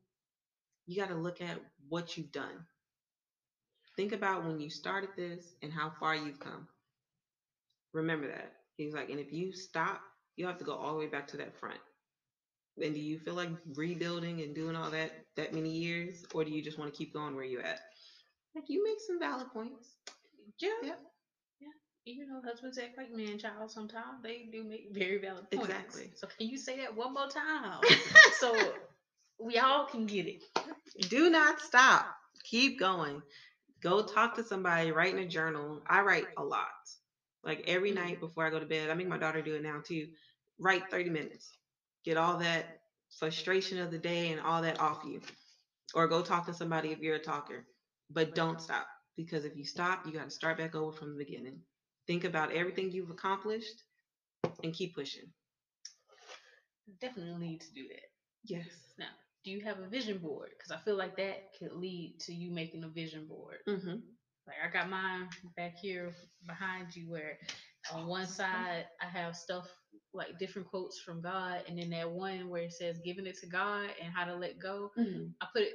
you 0.88 0.98
got 0.98 1.10
to 1.10 1.16
look 1.16 1.42
at 1.42 1.60
what 1.90 2.18
you've 2.18 2.32
done. 2.32 2.66
Think 4.00 4.14
about 4.14 4.46
when 4.46 4.62
you 4.62 4.70
started 4.70 5.10
this 5.18 5.44
and 5.62 5.74
how 5.74 5.92
far 6.00 6.16
you've 6.16 6.40
come. 6.40 6.70
Remember 7.92 8.30
that. 8.30 8.54
He's 8.78 8.94
like, 8.94 9.10
and 9.10 9.20
if 9.20 9.34
you 9.34 9.52
stop, 9.52 10.00
you 10.38 10.48
have 10.48 10.58
to 10.60 10.64
go 10.64 10.74
all 10.74 10.94
the 10.94 11.00
way 11.00 11.08
back 11.08 11.28
to 11.28 11.38
that 11.38 11.60
front. 11.60 11.82
And 12.82 12.96
do 12.96 13.02
you 13.02 13.20
feel 13.20 13.34
like 13.34 13.50
rebuilding 13.76 14.40
and 14.40 14.56
doing 14.56 14.78
all 14.78 14.90
that 14.92 15.12
that 15.36 15.54
many 15.54 15.72
years, 15.72 16.24
or 16.34 16.46
do 16.46 16.52
you 16.52 16.64
just 16.64 16.80
want 16.80 16.94
to 16.94 16.98
keep 16.98 17.14
going 17.14 17.36
where 17.36 17.44
you're 17.44 17.62
at? 17.62 17.82
Like 18.56 18.70
you 18.70 18.86
make 18.86 19.02
some 19.06 19.20
valid 19.20 19.52
points. 19.52 19.98
Yeah. 20.60 20.70
Yep. 20.82 21.00
You 22.06 22.26
know, 22.26 22.42
husbands 22.42 22.78
act 22.78 22.98
like 22.98 23.12
man 23.12 23.38
child 23.38 23.70
sometimes. 23.70 24.24
They 24.24 24.48
do 24.50 24.64
make 24.64 24.92
very 24.94 25.18
valid 25.18 25.52
points. 25.52 25.68
Exactly. 25.68 26.12
So 26.16 26.28
can 26.38 26.48
you 26.48 26.58
say 26.58 26.78
that 26.78 26.96
one 26.96 27.14
more 27.14 27.28
time? 27.28 27.82
so 28.40 28.56
we 29.44 29.58
all 29.58 29.88
can 29.88 30.06
get 30.06 30.26
it. 30.26 30.42
Do 31.10 31.30
not 31.30 31.60
stop. 31.60 32.06
Keep 32.46 32.80
going. 32.80 33.22
Go 33.82 34.02
talk 34.02 34.36
to 34.36 34.44
somebody. 34.44 34.92
Write 34.92 35.14
in 35.14 35.20
a 35.20 35.26
journal. 35.26 35.82
I 35.88 36.02
write 36.02 36.28
a 36.38 36.44
lot. 36.44 36.68
Like 37.44 37.62
every 37.68 37.92
Mhm. 37.92 37.96
night 37.96 38.20
before 38.20 38.46
I 38.46 38.50
go 38.50 38.60
to 38.60 38.66
bed. 38.66 38.90
I 38.90 38.94
make 38.94 39.08
my 39.08 39.18
daughter 39.18 39.42
do 39.42 39.56
it 39.56 39.62
now 39.62 39.80
too. 39.84 40.08
Write 40.60 40.90
30 40.90 41.10
minutes. 41.10 41.58
Get 42.04 42.18
all 42.18 42.38
that 42.38 42.66
frustration 43.18 43.78
of 43.80 43.90
the 43.92 43.98
day 43.98 44.32
and 44.32 44.40
all 44.42 44.62
that 44.62 44.80
off 44.80 45.04
you. 45.04 45.22
Or 45.94 46.08
go 46.08 46.22
talk 46.22 46.46
to 46.46 46.54
somebody 46.54 46.92
if 46.92 47.00
you're 47.00 47.16
a 47.16 47.20
talker. 47.20 47.66
But 48.10 48.36
don't 48.36 48.62
stop. 48.62 48.88
Because 49.16 49.46
if 49.46 49.56
you 49.56 49.66
stop, 49.66 50.06
you 50.06 50.14
got 50.14 50.26
to 50.26 50.32
start 50.32 50.58
back 50.58 50.76
over 50.76 50.92
from 50.92 51.12
the 51.12 51.18
beginning. 51.18 51.62
Think 52.08 52.24
about 52.24 52.52
everything 52.52 52.92
you've 52.92 53.10
accomplished 53.12 53.84
and 54.64 54.74
keep 54.74 54.94
pushing. 54.96 55.32
Definitely 57.00 57.48
need 57.48 57.62
to 57.62 57.74
do 57.74 57.88
that. 57.88 58.10
Yes. 58.44 58.94
Now, 58.98 59.10
do 59.44 59.52
you 59.52 59.62
have 59.62 59.80
a 59.80 59.88
vision 59.88 60.18
board? 60.20 60.50
Because 60.58 60.72
I 60.72 60.78
feel 60.84 60.98
like 60.98 61.18
that 61.18 61.54
could 61.58 61.74
lead 61.74 62.20
to 62.22 62.34
you 62.34 62.52
making 62.52 62.84
a 62.84 62.90
vision 62.90 63.26
board. 63.28 63.58
Mm-hmm. 63.68 63.98
Like 64.48 64.58
I 64.66 64.72
got 64.72 64.90
mine 64.90 65.30
back 65.58 65.78
here 65.78 66.12
behind 66.48 66.96
you, 66.96 67.10
where 67.10 67.38
on 67.94 68.08
one 68.08 68.28
side 68.28 68.86
I 69.02 69.06
have 69.06 69.36
stuff 69.36 69.68
like 70.14 70.40
different 70.40 70.68
quotes 70.70 71.00
from 71.00 71.22
God, 71.22 71.64
and 71.68 71.78
then 71.78 71.92
that 71.92 72.10
one 72.10 72.50
where 72.50 72.64
it 72.64 72.74
says 72.74 73.00
giving 73.06 73.28
it 73.28 73.38
to 73.40 73.48
God 73.48 73.90
and 74.02 74.12
how 74.14 74.26
to 74.26 74.36
let 74.36 74.60
go. 74.60 74.92
I 75.42 75.48
put 75.54 75.64
it. 75.64 75.74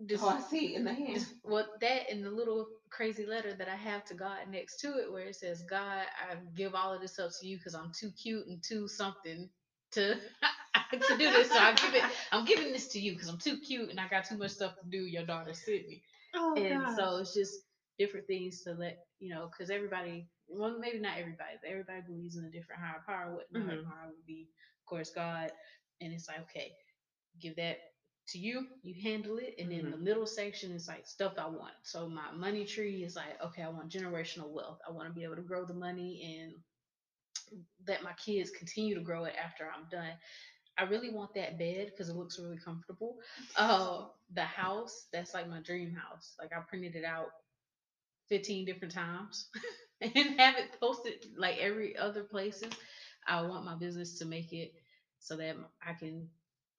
This, 0.00 0.20
Oh, 0.22 0.30
I 0.30 0.40
see 0.40 0.74
in 0.76 0.84
the 0.84 0.94
hand. 0.94 1.16
this- 1.16 1.34
well, 1.44 1.66
that 1.82 2.10
and 2.10 2.24
the 2.24 2.30
little 2.30 2.66
crazy 2.90 3.26
letter 3.26 3.52
that 3.54 3.68
I 3.68 3.76
have 3.76 4.04
to 4.06 4.14
God 4.14 4.38
next 4.50 4.78
to 4.80 4.96
it, 4.98 5.12
where 5.12 5.26
it 5.26 5.36
says, 5.36 5.62
"God, 5.68 6.06
I 6.30 6.36
give 6.56 6.74
all 6.74 6.94
of 6.94 7.02
this 7.02 7.18
up 7.18 7.30
to 7.38 7.46
you 7.46 7.58
because 7.58 7.74
I'm 7.74 7.92
too 7.92 8.10
cute 8.12 8.46
and 8.46 8.62
too 8.62 8.88
something 8.88 9.50
to 9.92 10.18
to 11.08 11.16
do 11.18 11.30
this. 11.30 11.48
So 11.48 11.58
I 11.58 11.74
give 11.74 11.94
it. 11.94 12.04
I'm 12.32 12.44
giving 12.44 12.72
this 12.72 12.88
to 12.88 13.00
you 13.00 13.12
because 13.12 13.28
I'm 13.28 13.38
too 13.38 13.58
cute 13.58 13.90
and 13.90 14.00
I 14.00 14.08
got 14.08 14.24
too 14.24 14.38
much 14.38 14.52
stuff 14.52 14.74
to 14.76 14.86
do. 14.88 15.04
Your 15.04 15.24
daughter 15.24 15.54
sent 15.54 15.88
me." 15.88 16.02
Oh, 16.34 16.54
and 16.56 16.84
gosh. 16.84 16.96
so 16.96 17.16
it's 17.18 17.34
just 17.34 17.54
different 17.98 18.26
things 18.26 18.62
to 18.62 18.72
let 18.72 19.04
you 19.18 19.28
know 19.28 19.50
because 19.50 19.70
everybody 19.70 20.26
well 20.48 20.78
maybe 20.80 20.98
not 20.98 21.18
everybody 21.18 21.52
but 21.60 21.70
everybody 21.70 22.00
believes 22.06 22.36
in 22.36 22.44
a 22.44 22.50
different 22.50 22.80
higher 22.80 23.02
power 23.06 23.34
what 23.34 23.46
the 23.52 23.58
mm-hmm. 23.58 23.68
higher 23.68 23.82
power 23.82 24.08
would 24.08 24.26
be 24.26 24.48
of 24.82 24.86
course 24.88 25.10
god 25.14 25.52
and 26.00 26.12
it's 26.12 26.26
like 26.26 26.40
okay 26.40 26.72
give 27.40 27.54
that 27.56 27.78
to 28.26 28.38
you 28.38 28.66
you 28.82 28.94
handle 29.02 29.36
it 29.36 29.54
and 29.58 29.70
then 29.70 29.90
the 29.90 29.96
mm-hmm. 29.96 30.04
middle 30.04 30.26
section 30.26 30.72
is 30.72 30.88
like 30.88 31.06
stuff 31.06 31.34
i 31.38 31.46
want 31.46 31.74
so 31.82 32.08
my 32.08 32.30
money 32.34 32.64
tree 32.64 33.04
is 33.04 33.16
like 33.16 33.38
okay 33.44 33.62
i 33.62 33.68
want 33.68 33.90
generational 33.90 34.48
wealth 34.48 34.78
i 34.88 34.90
want 34.90 35.06
to 35.06 35.14
be 35.14 35.24
able 35.24 35.36
to 35.36 35.42
grow 35.42 35.64
the 35.64 35.74
money 35.74 36.38
and 36.40 36.52
let 37.86 38.02
my 38.02 38.12
kids 38.24 38.50
continue 38.50 38.94
to 38.94 39.00
grow 39.00 39.24
it 39.24 39.34
after 39.42 39.64
i'm 39.64 39.86
done 39.90 40.12
I 40.80 40.84
really 40.84 41.10
want 41.10 41.34
that 41.34 41.58
bed 41.58 41.86
because 41.88 42.08
it 42.08 42.16
looks 42.16 42.38
really 42.38 42.58
comfortable. 42.58 43.16
Uh, 43.56 44.06
the 44.34 44.44
house, 44.44 45.06
that's 45.12 45.34
like 45.34 45.48
my 45.48 45.60
dream 45.60 45.92
house. 45.94 46.36
Like 46.40 46.52
I 46.56 46.60
printed 46.68 46.96
it 46.96 47.04
out 47.04 47.30
15 48.28 48.64
different 48.64 48.92
times 48.94 49.46
and 50.00 50.38
have 50.38 50.56
it 50.56 50.76
posted 50.80 51.14
like 51.36 51.58
every 51.58 51.96
other 51.96 52.24
places. 52.24 52.72
I 53.26 53.42
want 53.42 53.64
my 53.64 53.76
business 53.76 54.18
to 54.18 54.26
make 54.26 54.52
it 54.52 54.72
so 55.18 55.36
that 55.36 55.56
I 55.86 55.94
can 55.94 56.28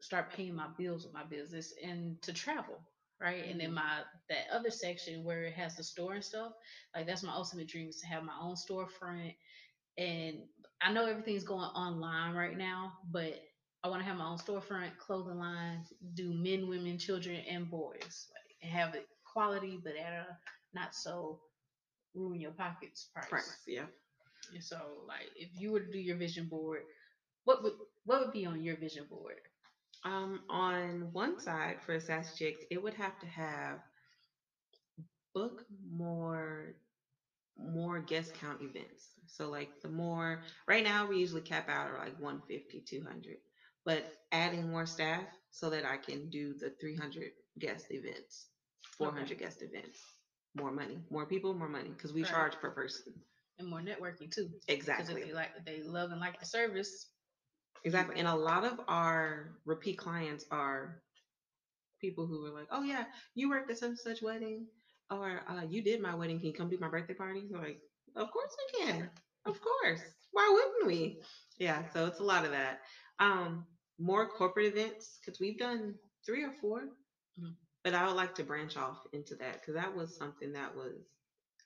start 0.02 0.32
paying 0.32 0.56
my 0.56 0.68
bills 0.78 1.06
with 1.06 1.14
my 1.14 1.24
business 1.24 1.74
and 1.84 2.22
to 2.24 2.34
travel. 2.34 2.86
Right. 3.22 3.46
And 3.50 3.60
then 3.62 3.72
Mhm. 3.72 3.76
my 3.76 4.04
that 4.30 4.50
other 4.52 4.72
section 4.72 5.24
where 5.24 5.44
it 5.46 5.54
has 5.54 5.76
the 5.76 5.84
store 5.84 6.14
and 6.16 6.24
stuff, 6.24 6.54
like 6.96 7.06
that's 7.08 7.24
my 7.24 7.34
ultimate 7.34 7.68
dream 7.68 7.90
is 7.90 7.98
to 8.02 8.08
have 8.08 8.24
my 8.24 8.38
own 8.40 8.56
storefront. 8.56 9.36
And 9.98 10.48
I 10.82 10.92
know 10.92 11.06
everything's 11.06 11.44
going 11.44 11.70
online 11.70 12.34
right 12.36 12.58
now, 12.58 12.94
but 13.12 13.34
I 13.84 13.88
want 13.88 14.02
to 14.02 14.08
have 14.08 14.18
my 14.18 14.28
own 14.28 14.38
storefront, 14.38 14.98
clothing 14.98 15.40
line, 15.40 15.84
do 16.14 16.34
men, 16.34 16.68
women, 16.68 16.98
children, 16.98 17.38
and 17.50 17.70
boys, 17.70 18.28
like, 18.34 18.56
and 18.62 18.72
have 18.72 18.94
it 18.96 19.08
quality, 19.26 19.80
but 19.84 19.96
at 19.96 20.14
a 20.14 20.26
not 20.74 20.94
so 20.94 21.40
ruin 22.14 22.40
your 22.40 22.52
pockets 22.52 23.08
price. 23.14 23.28
Price, 23.30 23.58
yeah. 23.68 23.86
And 24.54 24.64
so, 24.64 24.78
like, 25.08 25.30
if 25.36 25.50
you 25.54 25.72
were 25.72 25.80
to 25.80 25.92
do 25.92 26.00
your 26.00 26.18
vision 26.18 26.48
board, 26.48 26.82
what 27.46 27.64
would 27.64 27.74
what 28.06 28.20
would 28.20 28.34
be 28.34 28.46
on 28.46 28.62
your 28.62 28.78
vision 28.78 29.06
board? 29.10 29.40
Um, 30.04 30.42
on 30.50 31.10
one 31.12 31.40
side 31.40 31.78
for 31.86 32.00
Sass 32.00 32.36
Chicks, 32.38 32.64
it 32.72 32.82
would 32.82 32.96
have 32.96 33.18
to 33.20 33.28
have 33.28 33.80
book 35.34 35.64
more 35.92 36.76
more 37.58 38.00
guest 38.00 38.34
count 38.34 38.62
events. 38.62 39.14
So 39.28 39.50
like 39.50 39.70
the 39.82 39.90
more 39.90 40.42
right 40.68 40.84
now 40.84 41.06
we 41.06 41.18
usually 41.18 41.42
cap 41.42 41.70
out 41.70 41.90
at 41.92 42.00
like 42.00 42.20
150, 42.20 42.82
200. 42.82 43.38
But 43.86 44.06
adding 44.32 44.70
more 44.70 44.86
staff 44.86 45.24
so 45.52 45.70
that 45.70 45.86
I 45.86 45.98
can 45.98 46.30
do 46.30 46.54
the 46.54 46.72
300 46.80 47.32
guest 47.60 47.88
events, 47.90 48.48
400 48.98 49.38
guest 49.38 49.62
events. 49.62 50.00
More 50.56 50.72
money, 50.72 51.00
more 51.10 51.26
people, 51.26 51.54
more 51.54 51.70
money 51.70 51.90
because 51.90 52.14
we 52.14 52.24
Right. 52.24 52.32
charge 52.32 52.54
per 52.56 52.72
person. 52.72 53.14
And 53.58 53.70
more 53.70 53.80
networking 53.80 54.30
too. 54.34 54.50
Exactly. 54.68 55.22
if 55.22 55.28
they 55.28 55.34
like, 55.34 55.66
they 55.66 55.82
love 55.84 56.12
and 56.12 56.20
like 56.20 56.40
the 56.40 56.46
service. 56.46 57.08
Exactly. 57.84 58.20
And 58.20 58.28
a 58.28 58.36
lot 58.36 58.64
of 58.66 58.80
our 58.88 59.60
repeat 59.66 59.98
clients 59.98 60.46
are 60.52 61.02
people 62.00 62.26
who 62.28 62.46
are 62.46 62.52
like, 62.52 62.68
oh, 62.72 62.84
yeah, 62.84 63.06
you 63.36 63.50
worked 63.50 63.72
at 63.72 63.78
some 63.78 63.96
such 63.96 64.22
wedding, 64.22 64.66
or 65.10 65.42
uh, 65.48 65.62
you 65.70 65.82
did 65.82 66.02
my 66.02 66.14
wedding. 66.16 66.38
Can 66.40 66.48
you 66.48 66.54
come 66.54 66.70
do 66.70 66.78
my 66.80 66.90
birthday 66.90 67.14
party? 67.14 67.44
Like, 67.52 67.80
of 68.16 68.30
course 68.32 68.56
we 68.74 68.86
can. 68.86 69.10
Of 69.46 69.60
course. 69.62 70.02
Why 70.32 70.50
wouldn't 70.54 70.88
we? 70.88 71.22
Yeah. 71.58 71.84
So 71.94 72.06
it's 72.06 72.20
a 72.20 72.24
lot 72.24 72.46
of 72.46 72.52
that. 72.52 72.82
Um, 73.20 73.66
more 74.00 74.28
corporate 74.28 74.66
events 74.68 75.20
because 75.20 75.40
we've 75.40 75.58
done 75.60 75.96
three 76.26 76.44
or 76.44 76.52
4 76.52 76.84
Mhm. 77.40 77.56
but 77.84 77.94
I 77.94 78.06
would 78.08 78.16
like 78.16 78.36
to 78.36 78.44
branch 78.44 78.78
off 78.78 79.00
into 79.14 79.36
that 79.36 79.54
because 79.62 79.76
that 79.76 79.96
was 79.96 80.16
something 80.16 80.54
that 80.54 80.76
was 80.76 80.96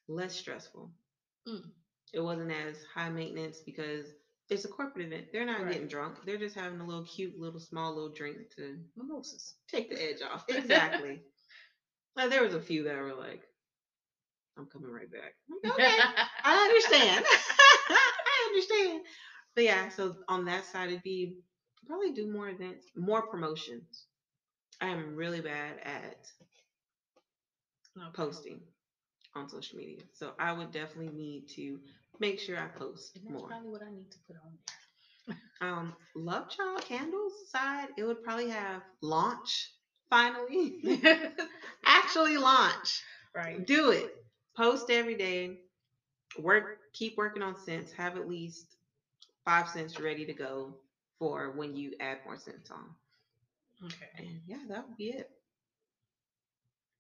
less 0.07 0.35
stressful. 0.35 0.93
Mm. 1.47 1.71
it 2.13 2.19
wasn't 2.19 2.51
as 2.51 2.83
high 2.93 3.09
maintenance 3.09 3.59
because 3.65 4.13
it's 4.49 4.65
a 4.65 4.69
corporate 4.69 5.05
event. 5.07 5.27
They're 5.31 5.45
not 5.45 5.61
Right. 5.63 5.73
getting 5.73 5.87
drunk. 5.87 6.23
They're 6.25 6.37
just 6.37 6.55
having 6.55 6.79
a 6.79 6.85
little 6.85 7.03
cute, 7.05 7.37
little 7.37 7.59
small 7.59 7.93
little 7.93 8.09
drink 8.13 8.49
to 8.57 8.77
Mimosas. 8.95 9.55
take 9.67 9.89
the 9.89 10.01
edge 10.01 10.21
off. 10.21 10.45
Exactly. 10.49 11.21
Like, 12.15 12.29
there 12.29 12.43
was 12.43 12.53
a 12.53 12.61
few 12.61 12.83
that 12.83 12.97
were 13.01 13.13
like, 13.13 13.43
"I'm 14.57 14.65
coming 14.67 14.91
right 14.91 15.09
back." 15.11 15.33
Like, 15.49 15.73
okay, 15.73 15.99
I 16.43 16.55
understand. 16.65 17.25
I 17.89 18.43
understand. 18.47 19.01
But 19.55 19.63
yeah, 19.63 19.89
so 19.89 20.15
on 20.27 20.45
that 20.45 20.65
side, 20.65 20.89
it'd 20.89 21.03
be 21.03 21.33
probably 21.87 22.11
do 22.11 22.27
more 22.31 22.49
events, 22.49 22.87
more 22.95 23.21
promotions. 23.23 24.05
I 24.81 24.87
am 24.87 25.15
really 25.15 25.41
bad 25.41 25.79
at 25.83 26.17
posting 28.13 28.59
on 29.35 29.47
social 29.49 29.77
media, 29.77 30.01
so 30.13 30.33
I 30.39 30.51
would 30.51 30.71
definitely 30.71 31.13
need 31.13 31.47
to 31.55 31.79
make 32.19 32.39
sure 32.39 32.57
I 32.57 32.67
post 32.67 33.11
And 33.15 33.25
that's 33.25 33.41
more. 33.41 33.49
probably 33.49 33.69
what 33.69 33.81
I 33.81 33.89
need 33.91 34.11
to 34.11 34.17
put 34.27 34.35
on 34.43 35.35
Um, 35.61 35.93
Love 36.15 36.49
Child 36.49 36.83
candles 36.85 37.33
side, 37.49 37.89
it 37.97 38.03
would 38.03 38.21
probably 38.23 38.49
have 38.49 38.81
launch 39.01 39.71
finally. 40.09 40.73
Actually 41.85 42.37
launch. 42.37 43.01
right. 43.35 43.65
Do 43.65 43.89
it. 43.91 44.09
Post 44.57 44.89
every 44.89 45.15
day. 45.15 45.57
Work. 46.37 46.65
Keep 46.93 47.17
working 47.17 47.41
on 47.41 47.55
scents. 47.55 47.91
Have 47.93 48.15
at 48.15 48.27
least 48.27 48.65
five 49.45 49.69
scents 49.69 49.99
ready 49.99 50.25
to 50.25 50.33
go 50.33 50.75
for 51.19 51.51
when 51.51 51.75
you 51.75 51.93
add 52.01 52.19
more 52.25 52.37
scents 52.37 52.71
on. 52.71 52.95
Okay. 53.85 54.09
And 54.17 54.41
yeah, 54.47 54.59
that 54.69 54.87
would 54.87 54.97
be 54.97 55.09
it. 55.09 55.31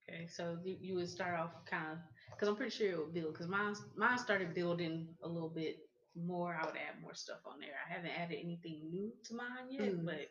Okay. 0.09 0.27
So 0.27 0.57
you, 0.63 0.77
you 0.79 0.95
would 0.95 1.09
start 1.09 1.37
off 1.39 1.51
kind 1.65 1.93
of 1.93 1.99
because 2.31 2.47
I'm 2.49 2.55
pretty 2.55 2.71
sure 2.75 2.91
it 2.91 2.97
would 2.97 3.13
build 3.13 3.33
because 3.33 3.47
mine 3.47 3.75
mine 3.95 4.17
started 4.17 4.53
building 4.53 5.07
a 5.23 5.27
little 5.27 5.49
bit 5.49 5.77
more. 6.15 6.57
I 6.59 6.65
would 6.65 6.75
add 6.77 7.01
more 7.01 7.13
stuff 7.15 7.39
on 7.45 7.59
there. 7.59 7.75
I 7.87 7.93
haven't 7.93 8.11
added 8.11 8.39
anything 8.41 8.81
new 8.89 9.11
to 9.25 9.35
mine 9.35 9.69
yet, 9.69 9.93
Mm. 9.93 10.05
but 10.05 10.27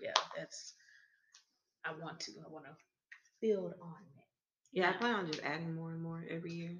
yeah, 0.00 0.14
that's 0.36 0.74
I 1.84 1.92
want 1.92 2.20
to. 2.20 2.32
I 2.46 2.48
want 2.50 2.66
to 2.66 2.76
build 3.40 3.74
on 3.82 3.96
it. 4.16 4.24
Yeah, 4.72 4.90
I 4.90 4.92
plan 4.94 5.14
on 5.14 5.26
just 5.26 5.42
adding 5.42 5.74
more 5.74 5.92
and 5.92 6.02
more 6.02 6.24
every 6.28 6.52
year. 6.52 6.76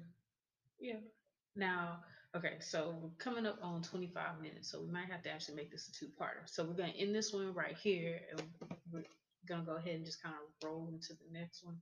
Yeah. 0.79 0.99
Now, 1.55 2.03
okay, 2.35 2.53
so 2.59 2.95
we're 3.01 3.09
coming 3.19 3.45
up 3.45 3.59
on 3.61 3.81
25 3.81 4.41
minutes, 4.41 4.71
so 4.71 4.81
we 4.81 4.91
might 4.91 5.09
have 5.11 5.21
to 5.23 5.31
actually 5.31 5.55
make 5.55 5.71
this 5.71 5.87
a 5.87 5.91
two-parter. 5.91 6.47
So 6.47 6.63
we're 6.63 6.73
gonna 6.75 6.93
end 6.97 7.13
this 7.15 7.33
one 7.33 7.53
right 7.53 7.77
here, 7.77 8.19
and 8.31 8.41
we're 8.91 9.03
gonna 9.47 9.63
go 9.63 9.75
ahead 9.75 9.95
and 9.95 10.05
just 10.05 10.21
kind 10.21 10.35
of 10.35 10.67
roll 10.67 10.89
into 10.91 11.13
the 11.13 11.31
next 11.37 11.63
one. 11.63 11.77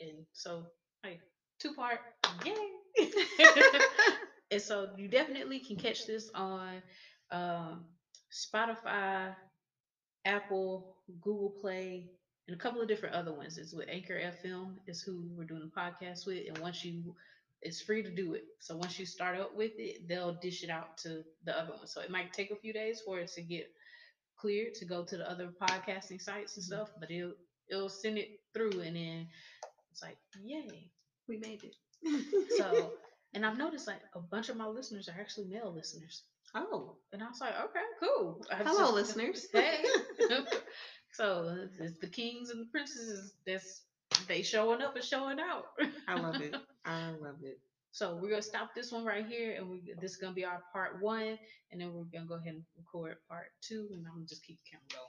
And 0.00 0.24
so, 0.32 0.66
hey, 1.02 1.20
two-part, 1.58 2.00
yay! 2.44 2.54
and 4.50 4.62
so 4.62 4.88
you 4.96 5.08
definitely 5.08 5.60
can 5.60 5.76
catch 5.76 6.06
this 6.06 6.30
on 6.34 6.82
um, 7.30 7.84
Spotify, 8.32 9.34
Apple, 10.24 10.96
Google 11.20 11.50
Play, 11.60 12.08
and 12.48 12.54
a 12.54 12.58
couple 12.58 12.80
of 12.80 12.88
different 12.88 13.14
other 13.14 13.32
ones. 13.32 13.58
It's 13.58 13.74
with 13.74 13.88
Anchor 13.88 14.20
FM 14.20 14.76
is 14.86 15.02
who 15.02 15.28
we're 15.34 15.44
doing 15.44 15.62
the 15.62 15.80
podcast 15.80 16.26
with, 16.26 16.42
and 16.48 16.58
once 16.58 16.84
you, 16.84 17.14
it's 17.62 17.80
free 17.80 18.02
to 18.02 18.10
do 18.10 18.34
it. 18.34 18.44
So 18.60 18.76
once 18.76 18.98
you 18.98 19.06
start 19.06 19.38
up 19.38 19.56
with 19.56 19.72
it, 19.78 20.08
they'll 20.08 20.34
dish 20.34 20.62
it 20.62 20.70
out 20.70 20.98
to 20.98 21.22
the 21.44 21.58
other 21.58 21.72
one. 21.72 21.86
So 21.86 22.00
it 22.00 22.10
might 22.10 22.32
take 22.32 22.50
a 22.50 22.56
few 22.56 22.72
days 22.72 23.00
for 23.04 23.18
it 23.18 23.30
to 23.34 23.42
get 23.42 23.70
cleared 24.36 24.74
to 24.74 24.84
go 24.84 25.04
to 25.04 25.16
the 25.16 25.30
other 25.30 25.50
podcasting 25.60 26.20
sites 26.20 26.56
and 26.56 26.64
mm-hmm. 26.64 26.74
stuff, 26.74 26.90
but 26.98 27.10
it'll 27.10 27.34
it'll 27.70 27.88
send 27.88 28.18
it 28.18 28.40
through, 28.52 28.80
and 28.80 28.96
then 28.96 29.28
it's 29.90 30.02
like, 30.02 30.18
yay! 30.42 30.90
we 31.28 31.38
made 31.38 31.62
it. 31.64 31.74
So, 32.56 32.92
and 33.34 33.46
I've 33.46 33.58
noticed 33.58 33.86
like 33.86 34.00
a 34.14 34.20
bunch 34.20 34.48
of 34.48 34.56
my 34.56 34.66
listeners 34.66 35.08
are 35.08 35.18
actually 35.18 35.46
male 35.46 35.72
listeners. 35.74 36.24
oh, 36.54 36.96
And 37.12 37.22
I 37.22 37.28
was 37.28 37.40
like, 37.40 37.54
okay, 37.64 37.80
cool. 38.00 38.44
I 38.50 38.56
hello, 38.56 38.96
just- 38.96 39.16
listeners. 39.16 39.46
Hey. 39.52 39.84
so 41.12 41.56
it's, 41.64 41.78
it's 41.78 41.98
the 42.00 42.08
kings 42.08 42.50
and 42.50 42.60
the 42.60 42.70
princesses 42.70 43.34
that's 43.46 43.82
they 44.28 44.42
showing 44.42 44.82
up 44.82 44.96
and 44.96 45.04
showing 45.04 45.38
out. 45.40 45.66
I 46.08 46.18
love 46.18 46.40
it. 46.40 46.54
I 46.84 47.10
love 47.10 47.36
it. 47.42 47.58
So 47.92 48.18
we're 48.20 48.30
gonna 48.30 48.42
stop 48.42 48.74
this 48.74 48.90
one 48.90 49.04
right 49.04 49.26
here, 49.26 49.54
and 49.56 49.68
we 49.68 49.82
this 50.00 50.12
is 50.12 50.16
gonna 50.16 50.32
be 50.32 50.44
our 50.44 50.62
part 50.72 51.02
one, 51.02 51.38
and 51.70 51.80
then 51.80 51.92
we're 51.92 52.04
gonna 52.04 52.26
go 52.26 52.34
ahead 52.34 52.54
and 52.54 52.64
record 52.76 53.16
part 53.28 53.48
two, 53.60 53.88
and 53.92 54.06
I'm 54.06 54.14
gonna 54.14 54.26
just 54.26 54.44
keep 54.44 54.58
the 54.64 54.70
camera 54.70 54.86
going. 54.90 55.02